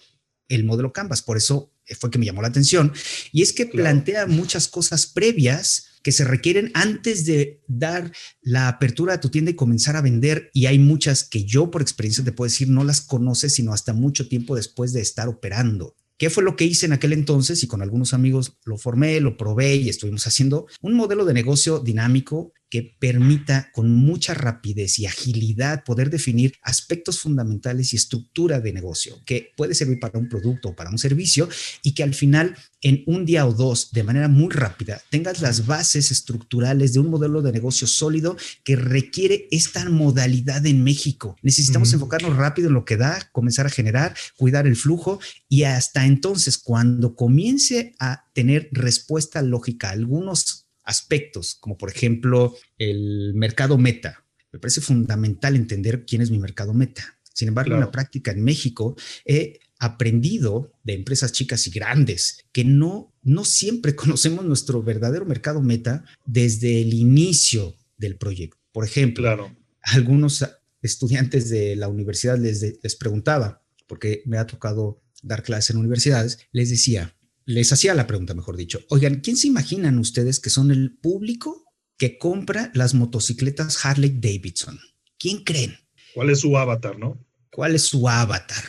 [0.48, 1.22] el modelo Canvas.
[1.22, 2.92] Por eso fue que me llamó la atención.
[3.32, 9.14] Y es que plantea muchas cosas previas que se requieren antes de dar la apertura
[9.14, 10.50] a tu tienda y comenzar a vender.
[10.52, 13.92] Y hay muchas que yo por experiencia te puedo decir no las conoces, sino hasta
[13.92, 15.96] mucho tiempo después de estar operando.
[16.18, 17.62] ¿Qué fue lo que hice en aquel entonces?
[17.62, 21.80] Y con algunos amigos lo formé, lo probé y estuvimos haciendo un modelo de negocio
[21.80, 28.72] dinámico que permita con mucha rapidez y agilidad poder definir aspectos fundamentales y estructura de
[28.72, 31.50] negocio que puede servir para un producto o para un servicio
[31.82, 35.66] y que al final en un día o dos de manera muy rápida tengas las
[35.66, 41.36] bases estructurales de un modelo de negocio sólido que requiere esta modalidad en México.
[41.42, 46.06] Necesitamos enfocarnos rápido en lo que da, comenzar a generar, cuidar el flujo y hasta
[46.06, 53.78] entonces cuando comience a tener respuesta lógica a algunos aspectos, como por ejemplo el mercado
[53.78, 54.24] meta.
[54.52, 57.18] Me parece fundamental entender quién es mi mercado meta.
[57.34, 62.64] Sin embargo, en la práctica en México he aprendido de empresas chicas y grandes que
[62.64, 68.58] no, no siempre conocemos nuestro verdadero mercado meta desde el inicio del proyecto.
[68.72, 69.50] Por ejemplo,
[69.82, 70.44] algunos
[70.82, 76.38] estudiantes de la universidad les, les preguntaba, porque me ha tocado dar clases en universidades,
[76.52, 77.14] les decía,
[77.44, 81.64] les hacía la pregunta, mejor dicho, oigan, ¿quién se imaginan ustedes que son el público
[81.96, 84.78] que compra las motocicletas Harley Davidson?
[85.18, 85.76] ¿Quién creen?
[86.14, 87.24] ¿Cuál es su avatar, no?
[87.50, 88.64] ¿Cuál es su avatar?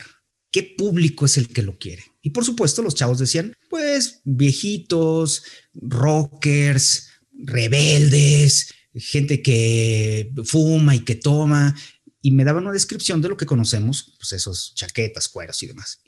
[0.50, 2.04] ¿Qué público es el que lo quiere?
[2.22, 5.42] Y por supuesto, los chavos decían, pues viejitos,
[5.74, 11.74] rockers, rebeldes, gente que fuma y que toma.
[12.22, 16.00] y me daban una descripción de lo que conocemos, pues esos chaquetas, cueros y demás.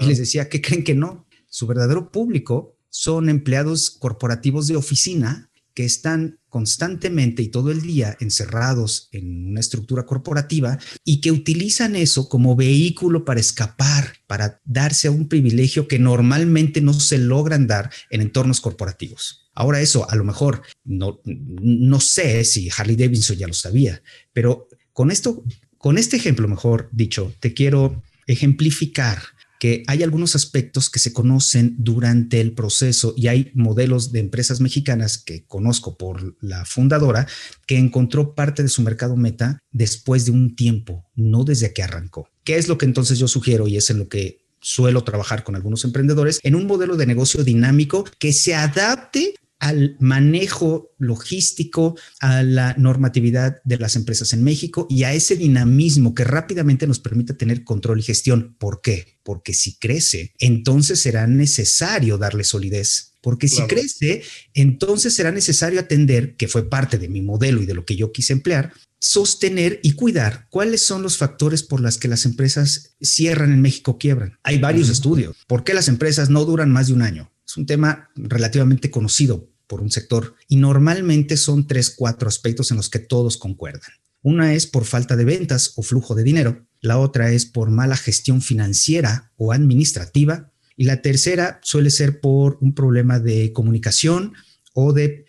[0.00, 1.27] Y les decía, ¿qué creen que no?
[1.58, 8.16] Su verdadero público son empleados corporativos de oficina que están constantemente y todo el día
[8.20, 15.08] encerrados en una estructura corporativa y que utilizan eso como vehículo para escapar, para darse
[15.08, 19.50] a un privilegio que normalmente no se logran dar en entornos corporativos.
[19.52, 24.00] Ahora eso, a lo mejor, no, no sé si Harley Davidson ya lo sabía,
[24.32, 25.42] pero con esto,
[25.76, 29.18] con este ejemplo, mejor dicho, te quiero ejemplificar
[29.58, 34.60] que hay algunos aspectos que se conocen durante el proceso y hay modelos de empresas
[34.60, 37.26] mexicanas que conozco por la fundadora
[37.66, 42.28] que encontró parte de su mercado meta después de un tiempo, no desde que arrancó.
[42.44, 45.54] ¿Qué es lo que entonces yo sugiero y es en lo que suelo trabajar con
[45.54, 52.42] algunos emprendedores en un modelo de negocio dinámico que se adapte al manejo logístico, a
[52.42, 57.34] la normatividad de las empresas en México y a ese dinamismo que rápidamente nos permite
[57.34, 58.56] tener control y gestión.
[58.58, 59.18] ¿Por qué?
[59.22, 63.14] Porque si crece, entonces será necesario darle solidez.
[63.20, 64.22] Porque si crece,
[64.54, 68.12] entonces será necesario atender, que fue parte de mi modelo y de lo que yo
[68.12, 73.52] quise emplear, sostener y cuidar cuáles son los factores por los que las empresas cierran
[73.52, 74.38] en México, quiebran.
[74.44, 75.36] Hay varios estudios.
[75.46, 77.32] ¿Por qué las empresas no duran más de un año?
[77.48, 82.76] Es un tema relativamente conocido por un sector y normalmente son tres, cuatro aspectos en
[82.76, 83.90] los que todos concuerdan.
[84.20, 87.96] Una es por falta de ventas o flujo de dinero, la otra es por mala
[87.96, 94.34] gestión financiera o administrativa y la tercera suele ser por un problema de comunicación
[94.74, 95.24] o de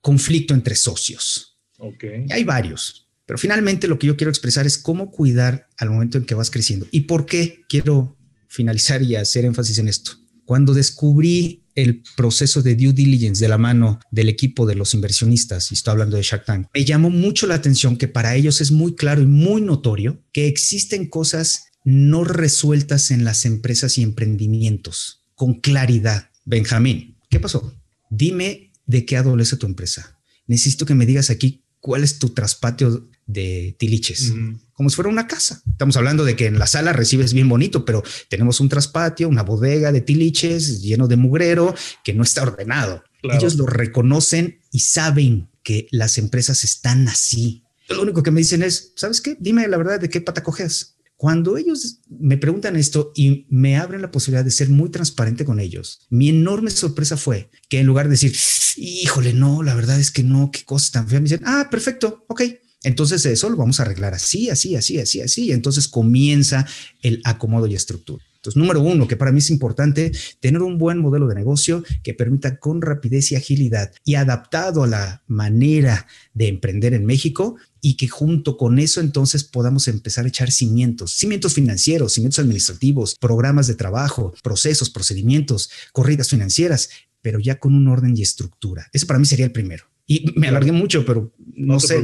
[0.00, 1.58] conflicto entre socios.
[1.76, 2.26] Okay.
[2.30, 6.24] hay varios, pero finalmente lo que yo quiero expresar es cómo cuidar al momento en
[6.24, 10.21] que vas creciendo y por qué quiero finalizar y hacer énfasis en esto.
[10.44, 15.70] Cuando descubrí el proceso de due diligence de la mano del equipo de los inversionistas,
[15.70, 18.72] y estoy hablando de Shark Tank, me llamó mucho la atención que para ellos es
[18.72, 25.24] muy claro y muy notorio que existen cosas no resueltas en las empresas y emprendimientos
[25.34, 26.30] con claridad.
[26.44, 27.74] Benjamín, ¿qué pasó?
[28.10, 30.18] Dime de qué adolece tu empresa.
[30.46, 34.32] Necesito que me digas aquí cuál es tu traspatio de tiliches,
[34.72, 35.62] como si fuera una casa.
[35.70, 39.42] Estamos hablando de que en la sala recibes bien bonito, pero tenemos un traspatio, una
[39.42, 43.02] bodega de tiliches lleno de mugrero que no está ordenado.
[43.22, 47.64] Ellos lo reconocen y saben que las empresas están así.
[47.88, 49.36] Lo único que me dicen es, ¿sabes qué?
[49.38, 50.96] Dime la verdad de qué pata coges.
[51.16, 55.60] Cuando ellos me preguntan esto y me abren la posibilidad de ser muy transparente con
[55.60, 58.34] ellos, mi enorme sorpresa fue que en lugar de decir,
[58.76, 62.24] híjole, no, la verdad es que no, qué cosa tan fea, me dicen, ah, perfecto,
[62.26, 62.42] ok,
[62.84, 65.52] entonces eso lo vamos a arreglar así, así, así, así, así.
[65.52, 66.66] Entonces comienza
[67.02, 68.24] el acomodo y estructura.
[68.42, 70.10] Entonces, número uno, que para mí es importante
[70.40, 74.88] tener un buen modelo de negocio que permita con rapidez y agilidad y adaptado a
[74.88, 80.28] la manera de emprender en México y que junto con eso entonces podamos empezar a
[80.28, 87.60] echar cimientos, cimientos financieros, cimientos administrativos, programas de trabajo, procesos, procedimientos, corridas financieras, pero ya
[87.60, 88.88] con un orden y estructura.
[88.92, 89.84] Ese para mí sería el primero.
[90.04, 92.02] Y me alargué mucho, pero no, sé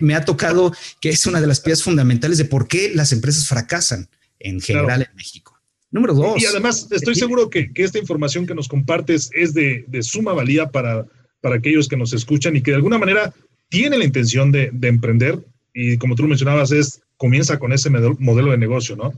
[0.00, 3.46] me, ha tocado que es una de las piezas fundamentales de por qué las empresas
[3.46, 5.58] fracasan en general en México.
[5.90, 6.42] Número dos.
[6.42, 11.06] Y además estoy seguro que, esta información que nos compartes es de, suma valía para,
[11.40, 13.32] para aquellos que nos escuchan y que de alguna manera
[13.68, 15.38] tienen la intención de, emprender.
[15.72, 19.12] Y como tú lo mencionabas, es comienza con ese modelo de negocio, ¿no?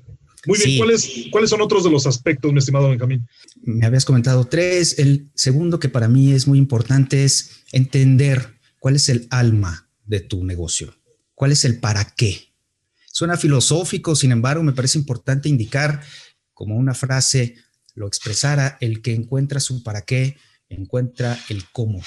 [0.47, 3.29] Muy bien, ¿cuáles, ¿cuáles son otros de los aspectos, mi estimado Benjamín?
[3.63, 4.99] Me habías comentado tres.
[4.99, 10.21] El segundo que para mí es muy importante es entender ¿Cuál es el alma de
[10.21, 10.97] tu negocio?
[11.35, 12.55] ¿Cuál es el para qué?
[13.13, 16.03] Suena filosófico, sin embargo, me parece importante indicar,
[16.55, 17.57] como una frase
[17.95, 20.39] lo expresara, el que encuentra su para qué,
[20.71, 22.03] encuentra el cómo.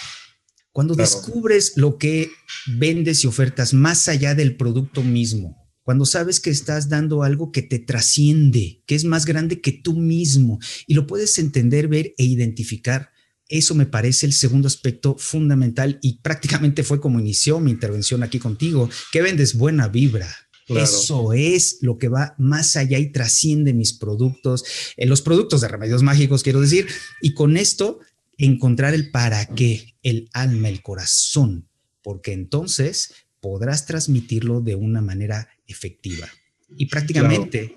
[0.72, 2.32] Cuando descubres lo que
[2.66, 7.62] vendes y ofertas más allá del producto mismo, cuando sabes que estás dando algo que
[7.62, 10.58] te trasciende, que es más grande que tú mismo
[10.88, 13.13] y lo puedes entender, ver e identificar,
[13.58, 18.40] eso me parece el segundo aspecto fundamental y prácticamente fue como inició mi intervención aquí
[18.40, 20.28] contigo, que vendes buena vibra.
[20.68, 24.64] Eso es lo que va más allá y trasciende mis productos,
[24.98, 26.88] en los productos de remedios mágicos, quiero decir,
[27.22, 28.00] y con esto
[28.38, 31.68] encontrar el para qué, el alma, el corazón,
[32.02, 36.28] porque entonces podrás transmitirlo de una manera efectiva.
[36.76, 37.76] Y prácticamente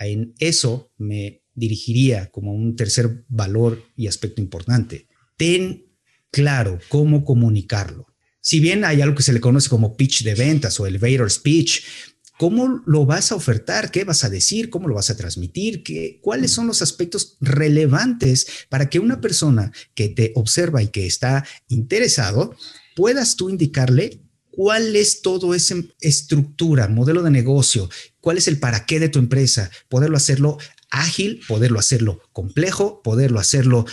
[0.00, 5.06] en eso me dirigiría como un tercer valor y aspecto importante.
[5.36, 5.86] Ten
[6.30, 8.06] claro cómo comunicarlo.
[8.40, 11.82] Si bien hay algo que se le conoce como pitch de ventas o elevator speech,
[12.38, 13.90] ¿cómo lo vas a ofertar?
[13.90, 14.68] ¿Qué vas a decir?
[14.68, 15.82] ¿Cómo lo vas a transmitir?
[15.82, 21.06] ¿Qué, ¿Cuáles son los aspectos relevantes para que una persona que te observa y que
[21.06, 22.54] está interesado,
[22.94, 24.20] puedas tú indicarle
[24.50, 27.88] cuál es todo esa estructura, modelo de negocio,
[28.20, 30.58] cuál es el para qué de tu empresa, poderlo hacerlo
[30.90, 33.84] ágil, poderlo hacerlo complejo, poderlo hacerlo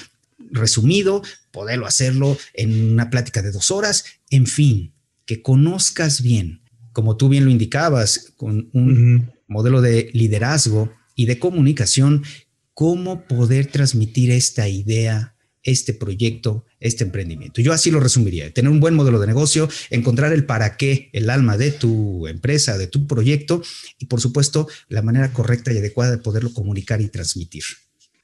[0.52, 1.22] resumido,
[1.52, 4.94] poderlo hacerlo en una plática de dos horas, en fin,
[5.26, 6.62] que conozcas bien,
[6.94, 12.24] como tú bien lo indicabas, con un modelo de liderazgo y de comunicación,
[12.74, 17.62] cómo poder transmitir esta idea, este proyecto, este emprendimiento.
[17.62, 21.30] Yo así lo resumiría, tener un buen modelo de negocio, encontrar el para qué, el
[21.30, 23.62] alma de tu empresa, de tu proyecto
[24.00, 27.64] y por supuesto la manera correcta y adecuada de poderlo comunicar y transmitir.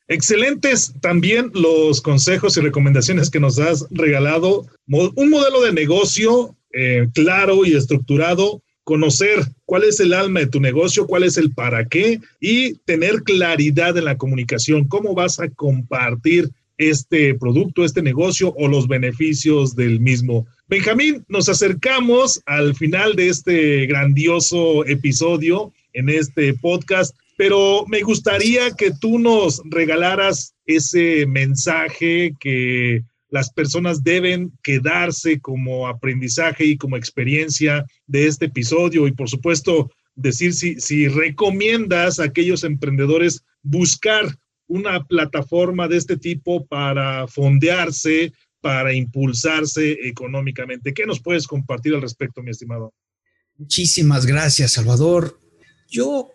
[0.09, 4.65] Excelentes también los consejos y recomendaciones que nos has regalado.
[4.87, 10.61] Un modelo de negocio eh, claro y estructurado, conocer cuál es el alma de tu
[10.61, 15.49] negocio, cuál es el para qué y tener claridad en la comunicación, cómo vas a
[15.49, 20.45] compartir este producto, este negocio o los beneficios del mismo.
[20.69, 28.71] Benjamín, nos acercamos al final de este grandioso episodio en este podcast pero me gustaría
[28.71, 36.97] que tú nos regalaras ese mensaje que las personas deben quedarse como aprendizaje y como
[36.97, 44.25] experiencia de este episodio y por supuesto decir si, si recomiendas a aquellos emprendedores buscar
[44.67, 50.93] una plataforma de este tipo para fondearse, para impulsarse económicamente.
[50.93, 52.93] ¿Qué nos puedes compartir al respecto, mi estimado?
[53.57, 55.39] Muchísimas gracias, Salvador.
[55.89, 56.31] Yo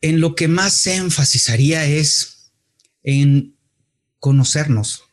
[0.00, 2.52] en lo que más se enfasizaría es
[3.02, 3.56] en
[4.18, 5.04] conocernos.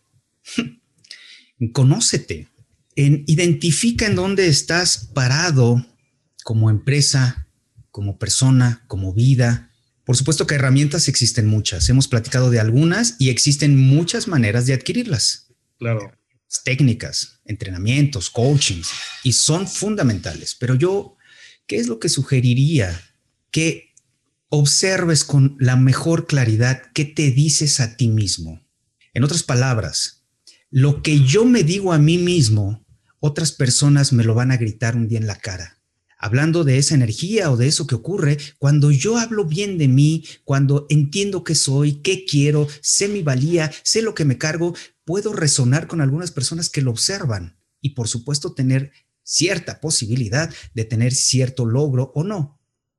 [1.73, 2.47] Conócete,
[2.95, 5.85] en identifica en dónde estás parado
[6.43, 7.47] como empresa,
[7.91, 9.71] como persona, como vida.
[10.05, 11.89] Por supuesto que herramientas existen muchas.
[11.89, 15.47] Hemos platicado de algunas y existen muchas maneras de adquirirlas.
[15.79, 16.13] Claro.
[16.63, 18.89] Técnicas, entrenamientos, coachings,
[19.23, 20.55] y son fundamentales.
[20.55, 21.17] Pero yo,
[21.65, 23.01] ¿qué es lo que sugeriría?
[23.51, 23.86] Que
[24.49, 28.61] observes con la mejor claridad qué te dices a ti mismo.
[29.13, 30.25] En otras palabras,
[30.69, 32.85] lo que yo me digo a mí mismo,
[33.19, 35.81] otras personas me lo van a gritar un día en la cara.
[36.19, 40.23] Hablando de esa energía o de eso que ocurre, cuando yo hablo bien de mí,
[40.45, 44.75] cuando entiendo qué soy, qué quiero, sé mi valía, sé lo que me cargo,
[45.05, 48.91] puedo resonar con algunas personas que lo observan y por supuesto tener
[49.23, 52.56] cierta posibilidad de tener cierto logro o no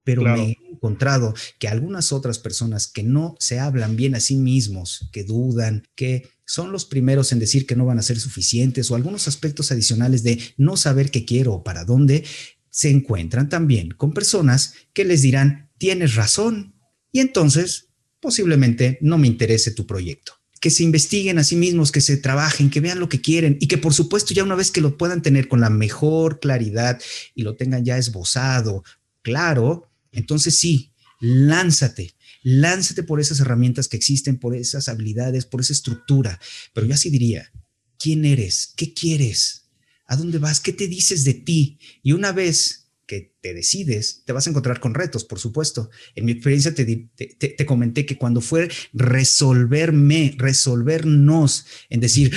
[0.09, 4.37] pero me he encontrado que algunas otras personas que no se hablan bien a sí
[4.37, 8.91] mismos, que dudan, que son los primeros en decir que no van a ser suficientes
[8.91, 12.25] o algunos aspectos adicionales de no saber qué quiero o para dónde,
[12.71, 16.75] se encuentran también con personas que les dirán, tienes razón,
[17.13, 20.33] y entonces posiblemente no me interese tu proyecto.
[20.59, 23.69] Que se investiguen a sí mismos, que se trabajen, que vean lo que quieren y
[23.69, 26.99] que por supuesto ya una vez que lo puedan tener con la mejor claridad
[27.35, 28.85] y lo tengan ya esbozado,
[29.21, 29.89] claro,
[30.19, 36.41] entonces sí, lánzate, lánzate por esas herramientas que existen, por esas habilidades, por esa estructura.
[36.75, 37.53] Pero yo así diría,
[37.99, 38.73] ¿quién eres?
[38.77, 39.69] ¿Qué quieres?
[40.07, 40.61] ¿A dónde vas?
[40.61, 41.79] ¿Qué te dices de ti?
[42.03, 45.91] Y una vez que te decides, te vas a encontrar con retos, por supuesto.
[46.15, 46.85] En mi experiencia te,
[47.17, 52.35] te, comenté que cuando fue resolverme, resolvernos, en decir,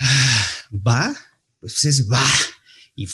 [0.00, 1.16] ah, va,
[1.60, 2.24] pues es va.
[2.94, 3.08] Y,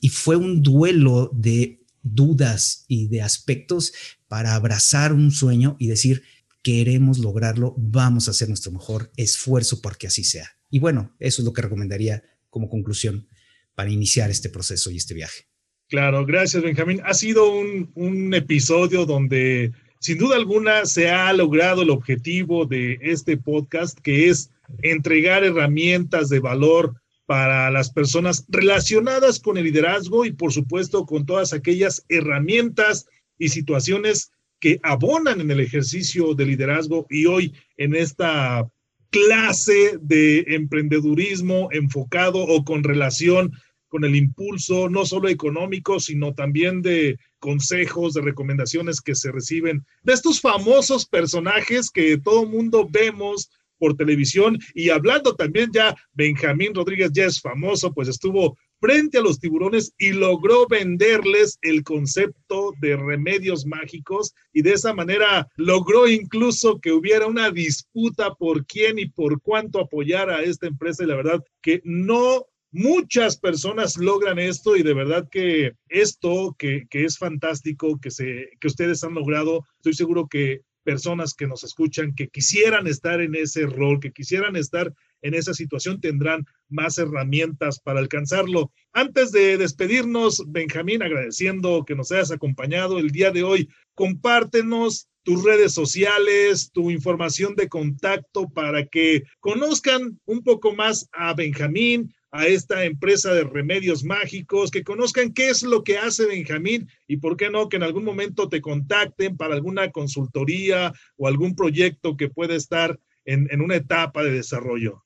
[0.00, 3.92] y fue un duelo de dudas y de aspectos
[4.28, 6.22] para abrazar un sueño y decir,
[6.62, 10.48] queremos lograrlo, vamos a hacer nuestro mejor esfuerzo porque así sea.
[10.70, 13.28] Y bueno, eso es lo que recomendaría como conclusión
[13.74, 15.44] para iniciar este proceso y este viaje.
[15.88, 17.00] Claro, gracias Benjamín.
[17.04, 22.98] Ha sido un, un episodio donde sin duda alguna se ha logrado el objetivo de
[23.02, 24.50] este podcast, que es
[24.82, 27.01] entregar herramientas de valor
[27.32, 33.06] para las personas relacionadas con el liderazgo y por supuesto con todas aquellas herramientas
[33.38, 38.68] y situaciones que abonan en el ejercicio de liderazgo y hoy en esta
[39.08, 43.50] clase de emprendedurismo enfocado o con relación
[43.88, 49.86] con el impulso no solo económico, sino también de consejos, de recomendaciones que se reciben
[50.02, 53.50] de estos famosos personajes que todo mundo vemos
[53.82, 54.56] por televisión.
[54.76, 59.92] Y hablando también ya, Benjamín Rodríguez ya es famoso, pues estuvo frente a los tiburones
[59.98, 64.34] y logró venderles el concepto de remedios mágicos.
[64.52, 69.80] Y de esa manera logró incluso que hubiera una disputa por quién y por cuánto
[69.80, 71.02] apoyar a esta empresa.
[71.02, 74.76] Y la verdad que no muchas personas logran esto.
[74.76, 79.66] Y de verdad que esto que, que es fantástico que, se, que ustedes han logrado,
[79.78, 84.56] estoy seguro que personas que nos escuchan que quisieran estar en ese rol, que quisieran
[84.56, 88.72] estar en esa situación tendrán más herramientas para alcanzarlo.
[88.92, 95.44] Antes de despedirnos, Benjamín, agradeciendo que nos hayas acompañado el día de hoy, compártenos tus
[95.44, 102.46] redes sociales, tu información de contacto para que conozcan un poco más a Benjamín, a
[102.46, 107.36] esta empresa de remedios mágicos, que conozcan qué es lo que hace Benjamín y por
[107.36, 112.30] qué no que en algún momento te contacten para alguna consultoría o algún proyecto que
[112.30, 115.04] pueda estar en, en una etapa de desarrollo.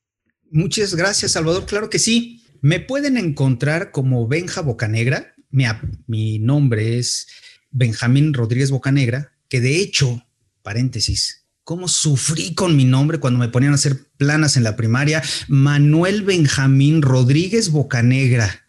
[0.51, 1.67] Muchas gracias, Salvador.
[1.67, 2.45] Claro que sí.
[2.63, 5.35] Me pueden encontrar como Benja Bocanegra.
[5.51, 5.65] Mi,
[6.07, 7.27] mi nombre es
[7.71, 10.25] Benjamín Rodríguez Bocanegra, que de hecho,
[10.63, 15.21] paréntesis, cómo sufrí con mi nombre cuando me ponían a hacer planas en la primaria.
[15.49, 18.65] Manuel Benjamín Rodríguez Bocanegra.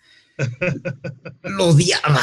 [1.44, 2.20] Lo odiaba.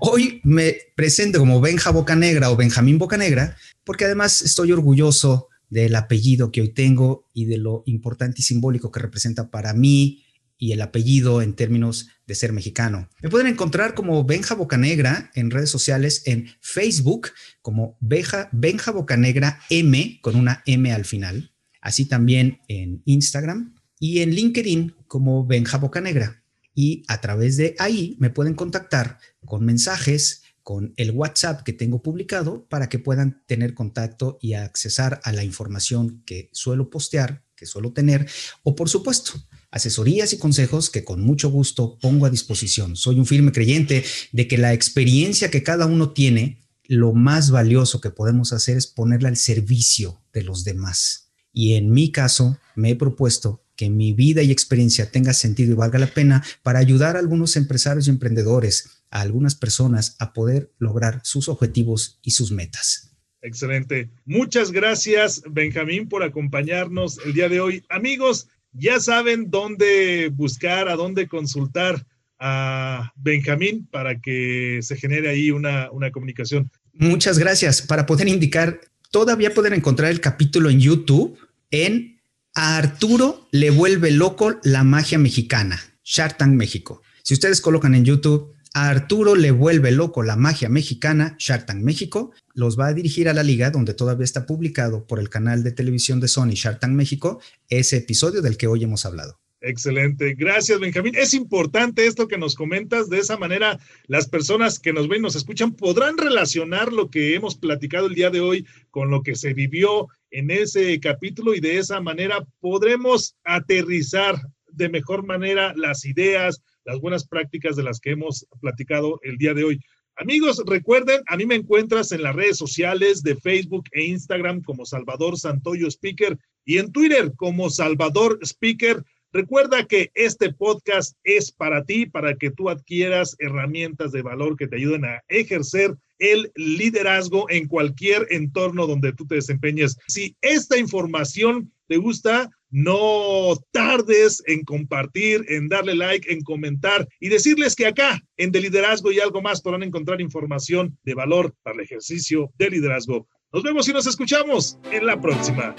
[0.00, 3.54] Hoy me presento como Benja Bocanegra o Benjamín Bocanegra
[3.84, 8.90] porque además estoy orgulloso del apellido que hoy tengo y de lo importante y simbólico
[8.90, 10.24] que representa para mí
[10.60, 13.08] y el apellido en términos de ser mexicano.
[13.20, 17.30] Me pueden encontrar como Benja Bocanegra en redes sociales, en Facebook
[17.62, 24.20] como Benja, Benja Bocanegra M con una M al final, así también en Instagram y
[24.20, 26.44] en LinkedIn como Benja Bocanegra.
[26.74, 32.02] Y a través de ahí me pueden contactar con mensajes, con el WhatsApp que tengo
[32.02, 37.66] publicado para que puedan tener contacto y accesar a la información que suelo postear, que
[37.66, 38.28] suelo tener,
[38.62, 39.32] o por supuesto,
[39.70, 42.96] asesorías y consejos que con mucho gusto pongo a disposición.
[42.96, 48.00] Soy un firme creyente de que la experiencia que cada uno tiene, lo más valioso
[48.00, 51.30] que podemos hacer es ponerla al servicio de los demás.
[51.52, 55.76] Y en mi caso, me he propuesto que mi vida y experiencia tenga sentido y
[55.76, 60.72] valga la pena para ayudar a algunos empresarios y emprendedores, a algunas personas a poder
[60.78, 63.10] lograr sus objetivos y sus metas.
[63.42, 64.10] Excelente.
[64.26, 67.84] Muchas gracias, Benjamín, por acompañarnos el día de hoy.
[67.88, 72.04] Amigos, ya saben dónde buscar, a dónde consultar
[72.38, 76.70] a Benjamín para que se genere ahí una, una comunicación.
[76.92, 77.82] Muchas gracias.
[77.82, 81.38] Para poder indicar, todavía pueden encontrar el capítulo en YouTube
[81.70, 82.20] en
[82.54, 87.02] A Arturo le vuelve loco la magia mexicana, Shark México.
[87.22, 91.82] Si ustedes colocan en YouTube a Arturo le vuelve loco la magia mexicana, Shark Tank
[91.82, 95.64] México, los va a dirigir a la liga donde todavía está publicado por el canal
[95.64, 99.40] de televisión de Sony Shark Tank México ese episodio del que hoy hemos hablado.
[99.62, 100.34] Excelente.
[100.34, 101.14] Gracias, Benjamín.
[101.16, 103.10] Es importante esto que nos comentas.
[103.10, 107.34] De esa manera, las personas que nos ven y nos escuchan podrán relacionar lo que
[107.34, 111.60] hemos platicado el día de hoy con lo que se vivió en ese capítulo y
[111.60, 114.40] de esa manera podremos aterrizar
[114.72, 119.54] de mejor manera las ideas, las buenas prácticas de las que hemos platicado el día
[119.54, 119.80] de hoy.
[120.16, 124.84] Amigos, recuerden, a mí me encuentras en las redes sociales de Facebook e Instagram como
[124.84, 129.04] Salvador Santoyo Speaker y en Twitter como Salvador Speaker.
[129.32, 134.66] Recuerda que este podcast es para ti, para que tú adquieras herramientas de valor que
[134.66, 139.96] te ayuden a ejercer el liderazgo en cualquier entorno donde tú te desempeñes.
[140.08, 147.28] Si esta información te gusta, no tardes en compartir, en darle like, en comentar y
[147.28, 151.74] decirles que acá en De Liderazgo y algo más podrán encontrar información de valor para
[151.76, 153.28] el ejercicio de liderazgo.
[153.52, 155.74] Nos vemos y nos escuchamos en la próxima.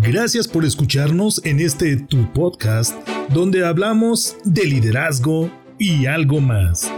[0.00, 2.94] Gracias por escucharnos en este tu podcast
[3.30, 6.90] donde hablamos de liderazgo y algo más.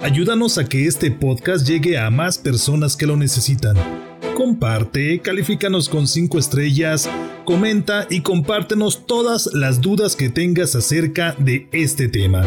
[0.00, 3.76] Ayúdanos a que este podcast llegue a más personas que lo necesitan
[4.32, 7.08] comparte, califícanos con 5 estrellas,
[7.44, 12.42] comenta y compártenos todas las dudas que tengas acerca de este tema.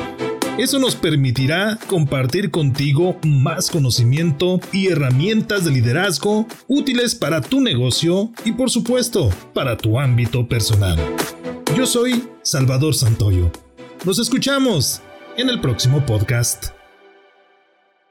[0.58, 8.32] Eso nos permitirá compartir contigo más conocimiento y herramientas de liderazgo útiles para tu negocio
[8.46, 10.98] y por supuesto para tu ámbito personal.
[11.76, 13.52] Yo soy Salvador Santoyo.
[14.06, 15.02] Nos escuchamos
[15.36, 16.75] en el próximo podcast.